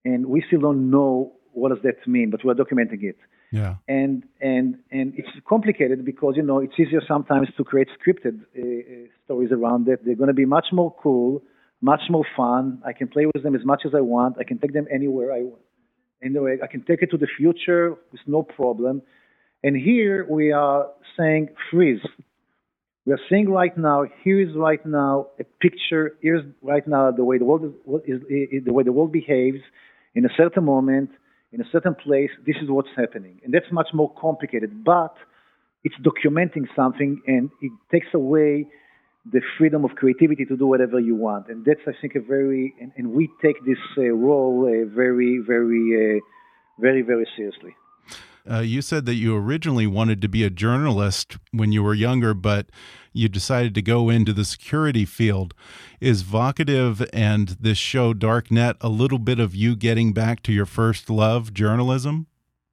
and 0.05 0.27
we 0.27 0.43
still 0.47 0.61
don't 0.61 0.91
know 0.91 1.33
what 1.57 1.71
does 1.71 1.83
that 1.83 2.07
mean, 2.07 2.31
but 2.31 2.45
we're 2.45 2.55
documenting 2.55 3.03
it. 3.03 3.17
Yeah. 3.51 3.77
And 3.89 4.25
and 4.41 4.79
and 4.91 5.15
it's 5.17 5.29
complicated 5.49 6.05
because 6.05 6.35
you 6.37 6.43
know 6.43 6.59
it's 6.59 6.75
easier 6.79 7.01
sometimes 7.07 7.49
to 7.57 7.65
create 7.65 7.89
scripted 7.99 8.41
uh, 8.41 8.61
uh 8.61 9.09
stories 9.25 9.53
around 9.53 9.89
it. 9.89 10.05
They're 10.05 10.21
going 10.23 10.35
to 10.37 10.41
be 10.45 10.45
much 10.45 10.67
more 10.73 10.95
cool, 11.03 11.43
much 11.81 12.03
more 12.11 12.27
fun. 12.37 12.83
I 12.85 12.93
can 12.93 13.09
play 13.09 13.27
with 13.27 13.43
them 13.43 13.55
as 13.55 13.65
much 13.65 13.83
as 13.87 13.93
I 13.95 14.03
want. 14.03 14.37
I 14.39 14.45
can 14.45 14.59
take 14.59 14.73
them 14.73 14.87
anywhere 14.93 15.33
I 15.33 15.43
want. 15.43 15.63
Anyway, 16.23 16.59
I 16.63 16.67
can 16.67 16.83
take 16.83 17.01
it 17.03 17.11
to 17.13 17.19
the 17.19 17.29
future 17.39 17.95
with 18.13 18.21
no 18.27 18.43
problem. 18.43 19.03
And 19.63 19.77
here 19.77 20.27
we 20.29 20.53
are 20.53 20.89
saying 21.17 21.49
freeze. 21.71 22.05
We 23.07 23.13
are 23.13 23.21
saying 23.31 23.49
right 23.49 23.77
now, 23.79 24.05
here 24.25 24.41
is 24.41 24.55
right 24.57 24.85
now 24.85 25.29
a 25.39 25.45
picture. 25.65 26.17
Here's 26.21 26.45
right 26.63 26.87
now 26.87 27.13
the 27.13 27.25
way 27.25 27.39
the 27.39 27.45
world 27.45 27.63
is, 28.07 28.21
is 28.29 28.65
the 28.65 28.73
way 28.73 28.83
the 28.83 28.93
world 28.93 29.13
behaves 29.13 29.63
in 30.15 30.25
a 30.25 30.29
certain 30.37 30.65
moment 30.65 31.11
in 31.53 31.61
a 31.61 31.65
certain 31.71 31.95
place, 31.95 32.31
this 32.47 32.57
is 32.63 32.69
what's 32.69 32.89
happening. 32.97 33.41
And 33.45 33.53
that's 33.53 33.71
much 33.71 33.89
more 33.95 34.13
complicated, 34.15 34.85
but 34.85 35.15
it's 35.85 35.95
documenting 36.03 36.67
something 36.75 37.23
and 37.27 37.51
it 37.63 37.73
takes 37.93 38.09
away 38.15 38.67
the 39.33 39.41
freedom 39.59 39.85
of 39.85 39.93
creativity 39.97 40.45
to 40.45 40.57
do 40.57 40.67
whatever 40.67 41.01
you 41.01 41.17
want. 41.17 41.49
And 41.49 41.65
that's, 41.65 41.81
I 41.87 41.93
think, 42.01 42.15
a 42.15 42.21
very, 42.21 42.75
and, 42.81 42.93
and 42.97 43.13
we 43.13 43.29
take 43.43 43.65
this 43.65 43.79
uh, 43.99 44.03
role 44.03 44.65
uh, 44.67 44.95
very, 44.95 45.43
very, 45.45 46.19
uh, 46.19 46.21
very, 46.81 47.03
very 47.03 47.27
seriously. 47.37 47.75
Uh, 48.51 48.61
you 48.61 48.83
said 48.83 49.07
that 49.07 49.15
you 49.15 49.37
originally 49.37 49.87
wanted 49.87 50.23
to 50.23 50.29
be 50.29 50.45
a 50.45 50.51
journalist 50.51 51.37
when 51.51 51.73
you 51.73 51.83
were 51.83 51.95
younger, 51.95 52.35
but 52.35 52.67
you 53.13 53.29
decided 53.29 53.75
to 53.75 53.83
go 53.83 54.09
into 54.09 54.33
the 54.33 54.45
security 54.45 55.05
field. 55.05 55.55
Is 56.01 56.23
Vocativ 56.23 57.09
and 57.13 57.49
this 57.61 57.79
show 57.79 58.13
Dark 58.13 58.51
Net 58.51 58.77
a 58.81 58.89
little 58.89 59.19
bit 59.19 59.41
of 59.41 59.55
you 59.55 59.75
getting 59.75 60.13
back 60.13 60.43
to 60.45 60.53
your 60.53 60.67
first 60.67 61.11
love, 61.11 61.53
journalism? 61.53 62.27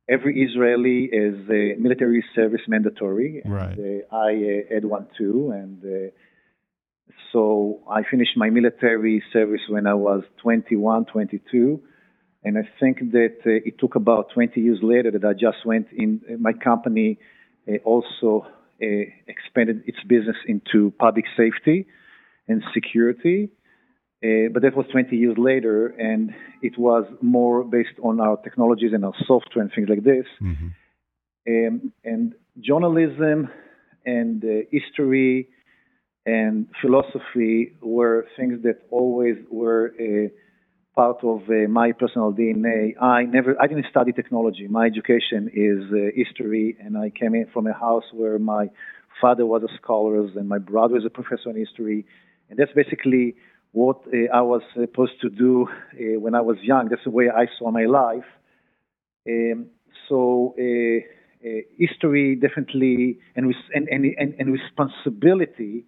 Every 0.09 0.41
Israeli 0.43 1.05
is 1.05 1.49
a 1.49 1.75
military 1.79 2.23
service 2.35 2.61
mandatory. 2.67 3.41
Right. 3.45 3.77
And, 3.77 4.03
uh, 4.11 4.15
I 4.15 4.33
uh, 4.33 4.73
had 4.73 4.85
one 4.85 5.07
too, 5.17 5.51
and 5.55 5.81
uh, 5.83 6.11
so 7.31 7.79
I 7.89 8.03
finished 8.03 8.35
my 8.35 8.49
military 8.49 9.23
service 9.31 9.61
when 9.69 9.87
I 9.87 9.93
was 9.93 10.23
21, 10.41 11.05
22 11.05 11.81
and 12.43 12.57
I 12.57 12.67
think 12.79 12.99
that 13.11 13.37
uh, 13.45 13.49
it 13.65 13.79
took 13.79 13.95
about 13.95 14.29
20 14.33 14.59
years 14.59 14.79
later 14.81 15.11
that 15.11 15.23
I 15.23 15.33
just 15.33 15.65
went 15.65 15.87
in. 15.91 16.21
Uh, 16.29 16.37
my 16.39 16.53
company 16.53 17.17
uh, 17.67 17.77
also 17.85 18.45
uh, 18.81 18.85
expanded 19.27 19.83
its 19.85 19.99
business 20.07 20.35
into 20.47 20.91
public 20.99 21.25
safety 21.37 21.87
and 22.47 22.63
security. 22.73 23.49
Uh, 24.23 24.47
but 24.53 24.61
that 24.61 24.75
was 24.75 24.85
20 24.91 25.15
years 25.15 25.37
later, 25.37 25.87
and 25.87 26.33
it 26.61 26.77
was 26.77 27.05
more 27.21 27.63
based 27.63 27.97
on 28.01 28.21
our 28.21 28.37
technologies 28.37 28.91
and 28.93 29.03
our 29.03 29.13
software 29.25 29.63
and 29.63 29.71
things 29.73 29.89
like 29.89 30.03
this. 30.03 30.25
Mm-hmm. 30.41 30.67
Um, 31.45 31.93
and 32.05 32.33
journalism 32.61 33.49
and 34.05 34.43
uh, 34.43 34.65
history 34.71 35.49
and 36.25 36.67
philosophy 36.81 37.73
were 37.81 38.25
things 38.37 38.63
that 38.63 38.79
always 38.91 39.35
were 39.51 39.93
part 40.95 41.23
of 41.23 41.41
uh, 41.49 41.67
my 41.69 41.91
personal 41.91 42.31
DNA. 42.31 43.01
I 43.01 43.23
never, 43.23 43.55
I 43.61 43.67
didn't 43.67 43.85
study 43.89 44.11
technology. 44.11 44.67
My 44.67 44.85
education 44.85 45.49
is 45.53 45.91
uh, 45.91 46.11
history, 46.15 46.77
and 46.83 46.97
I 46.97 47.09
came 47.09 47.35
in 47.35 47.47
from 47.53 47.67
a 47.67 47.73
house 47.73 48.03
where 48.11 48.37
my 48.39 48.69
father 49.19 49.45
was 49.45 49.63
a 49.63 49.75
scholar 49.81 50.19
and 50.19 50.47
my 50.49 50.57
brother 50.57 50.97
is 50.97 51.05
a 51.05 51.09
professor 51.09 51.49
in 51.49 51.57
history, 51.57 52.05
and 52.49 52.59
that's 52.59 52.71
basically 52.73 53.35
what 53.71 54.01
uh, 54.13 54.31
I 54.33 54.41
was 54.41 54.61
supposed 54.79 55.19
to 55.21 55.29
do 55.29 55.67
uh, 55.67 56.19
when 56.19 56.35
I 56.35 56.41
was 56.41 56.57
young. 56.61 56.89
That's 56.89 57.03
the 57.03 57.11
way 57.11 57.29
I 57.29 57.47
saw 57.57 57.71
my 57.71 57.85
life. 57.85 58.29
Um, 59.27 59.67
so. 60.07 60.55
Uh, 60.59 61.05
uh, 61.45 61.59
history 61.77 62.35
definitely 62.35 63.19
and, 63.35 63.53
and, 63.75 63.89
and, 63.89 64.33
and 64.39 64.53
responsibility 64.53 65.83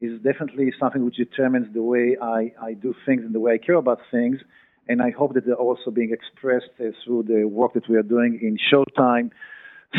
is 0.00 0.20
definitely 0.22 0.72
something 0.78 1.04
which 1.04 1.16
determines 1.16 1.72
the 1.72 1.82
way 1.82 2.16
I, 2.20 2.52
I 2.62 2.74
do 2.74 2.94
things 3.06 3.22
and 3.22 3.34
the 3.34 3.40
way 3.40 3.54
I 3.54 3.58
care 3.58 3.76
about 3.76 4.00
things. 4.10 4.40
And 4.88 5.02
I 5.02 5.10
hope 5.10 5.34
that 5.34 5.46
they're 5.46 5.54
also 5.54 5.90
being 5.90 6.12
expressed 6.12 6.70
uh, 6.78 6.90
through 7.04 7.24
the 7.24 7.44
work 7.44 7.74
that 7.74 7.88
we 7.88 7.96
are 7.96 8.02
doing 8.02 8.38
in 8.40 8.56
Showtime, 8.70 9.30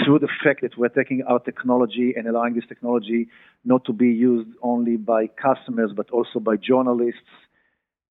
through 0.05 0.19
the 0.19 0.29
fact 0.43 0.62
that 0.62 0.77
we're 0.77 0.89
taking 0.89 1.23
our 1.27 1.39
technology 1.39 2.13
and 2.15 2.27
allowing 2.27 2.53
this 2.53 2.63
technology 2.67 3.27
not 3.65 3.83
to 3.86 3.93
be 3.93 4.07
used 4.07 4.49
only 4.62 4.95
by 4.95 5.27
customers, 5.27 5.91
but 5.95 6.10
also 6.12 6.39
by 6.39 6.55
journalists. 6.55 7.19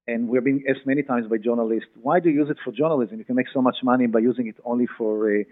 And 0.08 0.28
we're 0.28 0.40
being 0.40 0.64
asked 0.68 0.86
many 0.86 1.02
times 1.02 1.28
by 1.28 1.38
journalists, 1.38 1.88
why 2.02 2.20
do 2.20 2.28
you 2.28 2.40
use 2.40 2.50
it 2.50 2.58
for 2.64 2.72
journalism? 2.72 3.18
You 3.18 3.24
can 3.24 3.36
make 3.36 3.48
so 3.52 3.62
much 3.62 3.76
money 3.82 4.06
by 4.06 4.18
using 4.20 4.46
it 4.48 4.56
only 4.64 4.86
for 4.98 5.30
uh, 5.30 5.42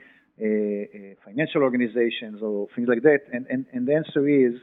uh, 0.40 0.44
uh 0.44 1.14
financial 1.24 1.62
organizations 1.62 2.42
or 2.42 2.66
things 2.74 2.88
like 2.88 3.02
that. 3.02 3.20
And, 3.32 3.46
and, 3.48 3.66
and 3.72 3.86
the 3.88 3.94
answer 3.94 4.28
is, 4.28 4.54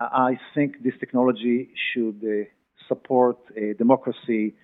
I 0.00 0.38
think 0.54 0.82
this 0.82 0.94
technology 1.00 1.70
should 1.92 2.20
uh, 2.22 2.44
support 2.88 3.38
democracy 3.78 4.54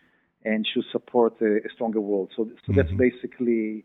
and 0.44 0.66
should 0.66 0.84
support 0.92 1.40
a, 1.40 1.56
a 1.56 1.70
stronger 1.74 2.00
world. 2.00 2.30
So, 2.36 2.50
so 2.66 2.72
that's 2.74 2.90
basically 2.92 3.84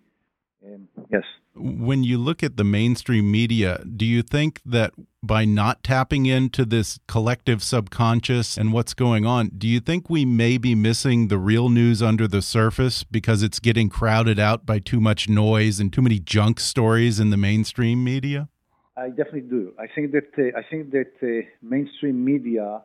um, 0.66 0.88
yes. 1.10 1.24
When 1.56 2.04
you 2.04 2.18
look 2.18 2.44
at 2.44 2.58
the 2.58 2.64
mainstream 2.64 3.32
media, 3.32 3.84
do 3.84 4.06
you 4.06 4.22
think 4.22 4.62
that 4.66 4.94
by 5.24 5.46
not 5.46 5.84
tapping 5.84 6.26
into 6.26 6.66
this 6.66 7.00
collective 7.08 7.64
subconscious 7.64 8.58
and 8.58 8.74
what's 8.74 8.94
going 8.94 9.26
on, 9.26 9.50
do 9.58 9.68
you 9.68 9.80
think 9.80 10.10
we 10.10 10.26
may 10.26 10.58
be 10.58 10.76
missing 10.76 11.28
the 11.28 11.38
real 11.38 11.70
news 11.70 12.02
under 12.02 12.28
the 12.28 12.42
surface 12.42 13.04
because 13.04 13.44
it's 13.44 13.60
getting 13.60 13.90
crowded 13.90 14.40
out 14.40 14.66
by 14.66 14.80
too 14.80 15.00
much 15.00 15.28
noise 15.30 15.80
and 15.80 15.92
too 15.92 16.02
many 16.02 16.20
junk 16.20 16.60
stories 16.60 17.20
in 17.20 17.30
the 17.30 17.38
mainstream 17.38 18.04
media? 18.04 18.50
I 18.98 19.10
definitely 19.10 19.42
do. 19.42 19.74
I 19.78 19.86
think 19.94 20.12
that 20.14 20.32
uh, 20.40 20.58
I 20.58 20.64
think 20.70 20.92
that 20.92 21.14
uh, 21.22 21.46
mainstream 21.62 22.26
media 22.26 22.82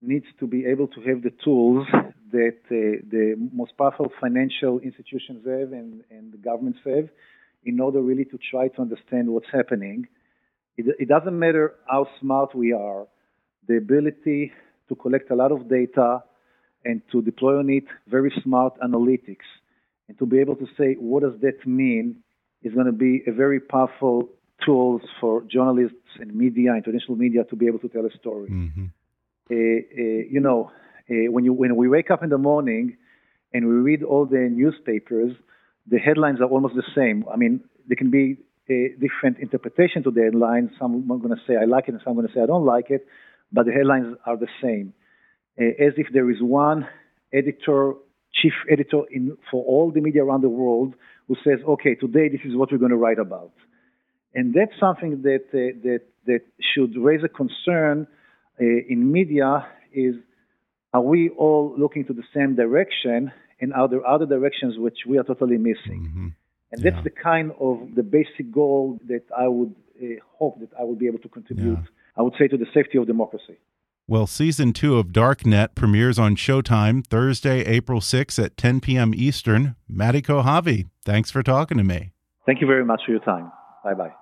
needs 0.00 0.24
to 0.40 0.46
be 0.46 0.64
able 0.64 0.88
to 0.88 1.00
have 1.02 1.22
the 1.22 1.32
tools 1.44 1.86
that 2.32 2.58
uh, 2.70 3.04
the 3.10 3.36
most 3.52 3.76
powerful 3.76 4.10
financial 4.20 4.78
institutions 4.80 5.44
have 5.46 5.72
and, 5.72 6.02
and 6.10 6.32
the 6.32 6.38
governments 6.38 6.78
have 6.86 7.08
in 7.64 7.78
order 7.78 8.00
really 8.00 8.24
to 8.24 8.38
try 8.50 8.68
to 8.68 8.80
understand 8.80 9.28
what's 9.28 9.50
happening. 9.52 10.06
It, 10.78 10.86
it 10.98 11.08
doesn't 11.08 11.38
matter 11.38 11.74
how 11.88 12.06
smart 12.20 12.54
we 12.54 12.72
are, 12.72 13.06
the 13.68 13.76
ability 13.76 14.52
to 14.88 14.94
collect 14.94 15.30
a 15.30 15.34
lot 15.34 15.52
of 15.52 15.68
data 15.68 16.22
and 16.86 17.02
to 17.12 17.20
deploy 17.20 17.58
on 17.58 17.68
it 17.68 17.84
very 18.08 18.32
smart 18.42 18.74
analytics 18.80 19.48
and 20.08 20.18
to 20.18 20.26
be 20.26 20.38
able 20.38 20.56
to 20.56 20.66
say 20.78 20.94
what 20.94 21.22
does 21.22 21.38
that 21.40 21.66
mean 21.66 22.16
is 22.62 22.72
going 22.74 22.86
to 22.86 22.92
be 22.92 23.22
a 23.26 23.32
very 23.32 23.60
powerful 23.60 24.28
tools 24.64 25.02
for 25.20 25.42
journalists 25.42 25.96
and 26.20 26.34
media, 26.34 26.74
international 26.74 27.16
media, 27.16 27.44
to 27.44 27.56
be 27.56 27.66
able 27.66 27.78
to 27.80 27.88
tell 27.88 28.04
a 28.06 28.18
story. 28.18 28.50
Mm-hmm. 28.50 28.84
Uh, 29.50 29.54
uh, 29.54 30.22
you 30.30 30.40
know, 30.40 30.70
uh, 31.10 31.30
when 31.30 31.44
you 31.44 31.52
when 31.52 31.76
we 31.76 31.88
wake 31.88 32.10
up 32.10 32.22
in 32.22 32.30
the 32.30 32.38
morning 32.38 32.96
and 33.52 33.66
we 33.66 33.74
read 33.74 34.02
all 34.02 34.26
the 34.26 34.48
newspapers, 34.50 35.32
the 35.86 35.98
headlines 35.98 36.40
are 36.40 36.48
almost 36.48 36.74
the 36.74 36.82
same. 36.94 37.24
I 37.32 37.36
mean, 37.36 37.60
there 37.86 37.96
can 37.96 38.10
be 38.10 38.38
a 38.70 38.94
different 38.98 39.38
interpretation 39.38 40.02
to 40.04 40.10
the 40.10 40.22
headlines. 40.22 40.70
Some 40.78 41.10
are 41.10 41.18
going 41.18 41.36
to 41.36 41.42
say 41.46 41.56
I 41.56 41.64
like 41.64 41.88
it, 41.88 41.92
and 41.92 42.00
some 42.02 42.12
are 42.12 42.16
going 42.16 42.28
to 42.28 42.34
say 42.34 42.40
I 42.40 42.46
don't 42.46 42.64
like 42.64 42.90
it, 42.90 43.06
but 43.52 43.66
the 43.66 43.72
headlines 43.72 44.16
are 44.24 44.36
the 44.36 44.48
same, 44.62 44.94
uh, 45.60 45.64
as 45.64 45.92
if 45.96 46.06
there 46.12 46.30
is 46.30 46.40
one 46.40 46.88
editor, 47.32 47.92
chief 48.32 48.54
editor 48.70 49.02
in 49.10 49.36
for 49.50 49.62
all 49.64 49.90
the 49.90 50.00
media 50.00 50.24
around 50.24 50.42
the 50.42 50.48
world 50.48 50.94
who 51.28 51.36
says, 51.44 51.58
okay, 51.68 51.94
today 51.94 52.28
this 52.28 52.40
is 52.44 52.56
what 52.56 52.72
we're 52.72 52.78
going 52.78 52.90
to 52.90 52.96
write 52.96 53.18
about 53.18 53.52
and 54.34 54.54
that's 54.54 54.72
something 54.78 55.22
that 55.22 55.44
uh, 55.52 55.78
that 55.82 56.00
that 56.26 56.40
should 56.74 56.96
raise 56.96 57.22
a 57.24 57.28
concern 57.28 58.06
uh, 58.60 58.64
in 58.64 59.10
media 59.10 59.66
is 59.92 60.14
are 60.92 61.02
we 61.02 61.30
all 61.30 61.74
looking 61.76 62.04
to 62.04 62.12
the 62.12 62.22
same 62.34 62.54
direction 62.56 63.32
and 63.60 63.72
are 63.72 63.88
there 63.88 64.04
other 64.06 64.26
directions 64.26 64.76
which 64.78 64.98
we 65.06 65.18
are 65.18 65.24
totally 65.24 65.58
missing 65.58 66.08
mm-hmm. 66.08 66.28
and 66.72 66.82
that's 66.82 66.96
yeah. 66.96 67.02
the 67.02 67.10
kind 67.10 67.52
of 67.60 67.78
the 67.94 68.02
basic 68.02 68.50
goal 68.52 68.98
that 69.06 69.22
i 69.36 69.46
would 69.46 69.74
uh, 70.02 70.06
hope 70.38 70.58
that 70.60 70.70
i 70.78 70.82
will 70.82 70.96
be 70.96 71.06
able 71.06 71.18
to 71.18 71.28
contribute 71.28 71.78
yeah. 71.78 72.16
i 72.16 72.22
would 72.22 72.34
say 72.38 72.48
to 72.48 72.56
the 72.56 72.66
safety 72.74 72.98
of 72.98 73.06
democracy 73.06 73.56
well, 74.06 74.26
season 74.26 74.74
two 74.74 74.98
of 74.98 75.14
Dark 75.14 75.46
Net 75.46 75.74
premieres 75.74 76.18
on 76.18 76.36
Showtime 76.36 77.06
Thursday, 77.06 77.60
April 77.64 78.00
6th 78.00 78.44
at 78.44 78.54
10 78.58 78.80
p.m. 78.80 79.14
Eastern. 79.14 79.76
Mati 79.88 80.20
Kochavi, 80.20 80.90
thanks 81.06 81.30
for 81.30 81.42
talking 81.42 81.78
to 81.78 81.84
me. 81.84 82.12
Thank 82.44 82.60
you 82.60 82.66
very 82.66 82.84
much 82.84 83.00
for 83.06 83.12
your 83.12 83.20
time. 83.20 83.50
Bye 83.82 83.94
bye. 83.94 84.12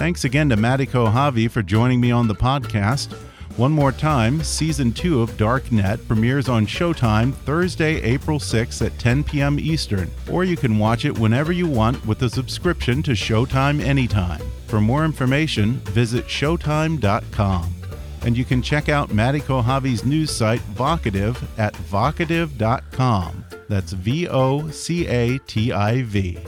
Thanks 0.00 0.24
again 0.24 0.48
to 0.48 0.56
Mati 0.56 0.86
Kochavi 0.86 1.50
for 1.50 1.60
joining 1.60 2.00
me 2.00 2.10
on 2.10 2.26
the 2.26 2.34
podcast. 2.34 3.12
One 3.58 3.70
more 3.70 3.92
time, 3.92 4.42
season 4.42 4.94
two 4.94 5.20
of 5.20 5.36
Dark 5.36 5.70
Net 5.70 6.00
premieres 6.08 6.48
on 6.48 6.64
Showtime 6.64 7.34
Thursday, 7.34 8.00
April 8.00 8.38
6th 8.38 8.86
at 8.86 8.98
10 8.98 9.24
p.m. 9.24 9.60
Eastern, 9.60 10.10
or 10.32 10.42
you 10.42 10.56
can 10.56 10.78
watch 10.78 11.04
it 11.04 11.18
whenever 11.18 11.52
you 11.52 11.68
want 11.68 12.02
with 12.06 12.22
a 12.22 12.30
subscription 12.30 13.02
to 13.02 13.10
Showtime 13.10 13.78
anytime. 13.78 14.40
For 14.68 14.80
more 14.80 15.04
information, 15.04 15.74
visit 15.90 16.24
Showtime.com. 16.24 17.74
And 18.22 18.38
you 18.38 18.46
can 18.46 18.62
check 18.62 18.88
out 18.88 19.12
Mati 19.12 19.40
Kochavi's 19.40 20.06
news 20.06 20.30
site, 20.30 20.62
Vocativ, 20.72 21.36
at 21.58 21.74
vocativ.com. 21.74 23.44
That's 23.68 23.92
V 23.92 24.28
O 24.28 24.70
C 24.70 25.06
A 25.08 25.36
T 25.40 25.72
I 25.72 26.00
V. 26.04 26.38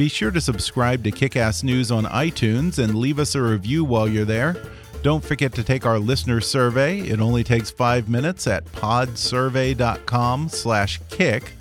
Be 0.00 0.08
sure 0.08 0.30
to 0.30 0.40
subscribe 0.40 1.04
to 1.04 1.10
Kickass 1.10 1.62
News 1.62 1.90
on 1.90 2.06
iTunes 2.06 2.82
and 2.82 2.94
leave 2.94 3.18
us 3.18 3.34
a 3.34 3.42
review 3.42 3.84
while 3.84 4.08
you're 4.08 4.24
there. 4.24 4.56
Don't 5.02 5.22
forget 5.22 5.52
to 5.52 5.62
take 5.62 5.84
our 5.84 5.98
listener 5.98 6.40
survey. 6.40 7.00
It 7.00 7.20
only 7.20 7.44
takes 7.44 7.70
five 7.70 8.08
minutes 8.08 8.46
at 8.46 8.64
podsurvey.com/kick. 8.72 11.52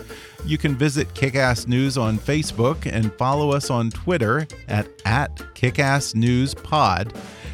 You 0.45 0.57
can 0.57 0.77
visit 0.77 1.13
Kickass 1.13 1.67
News 1.67 1.97
on 1.97 2.17
Facebook 2.17 2.89
and 2.89 3.11
follow 3.15 3.51
us 3.51 3.69
on 3.69 3.89
Twitter 3.89 4.47
at, 4.69 4.87
at 5.03 5.35
KickassNewsPod. 5.35 7.13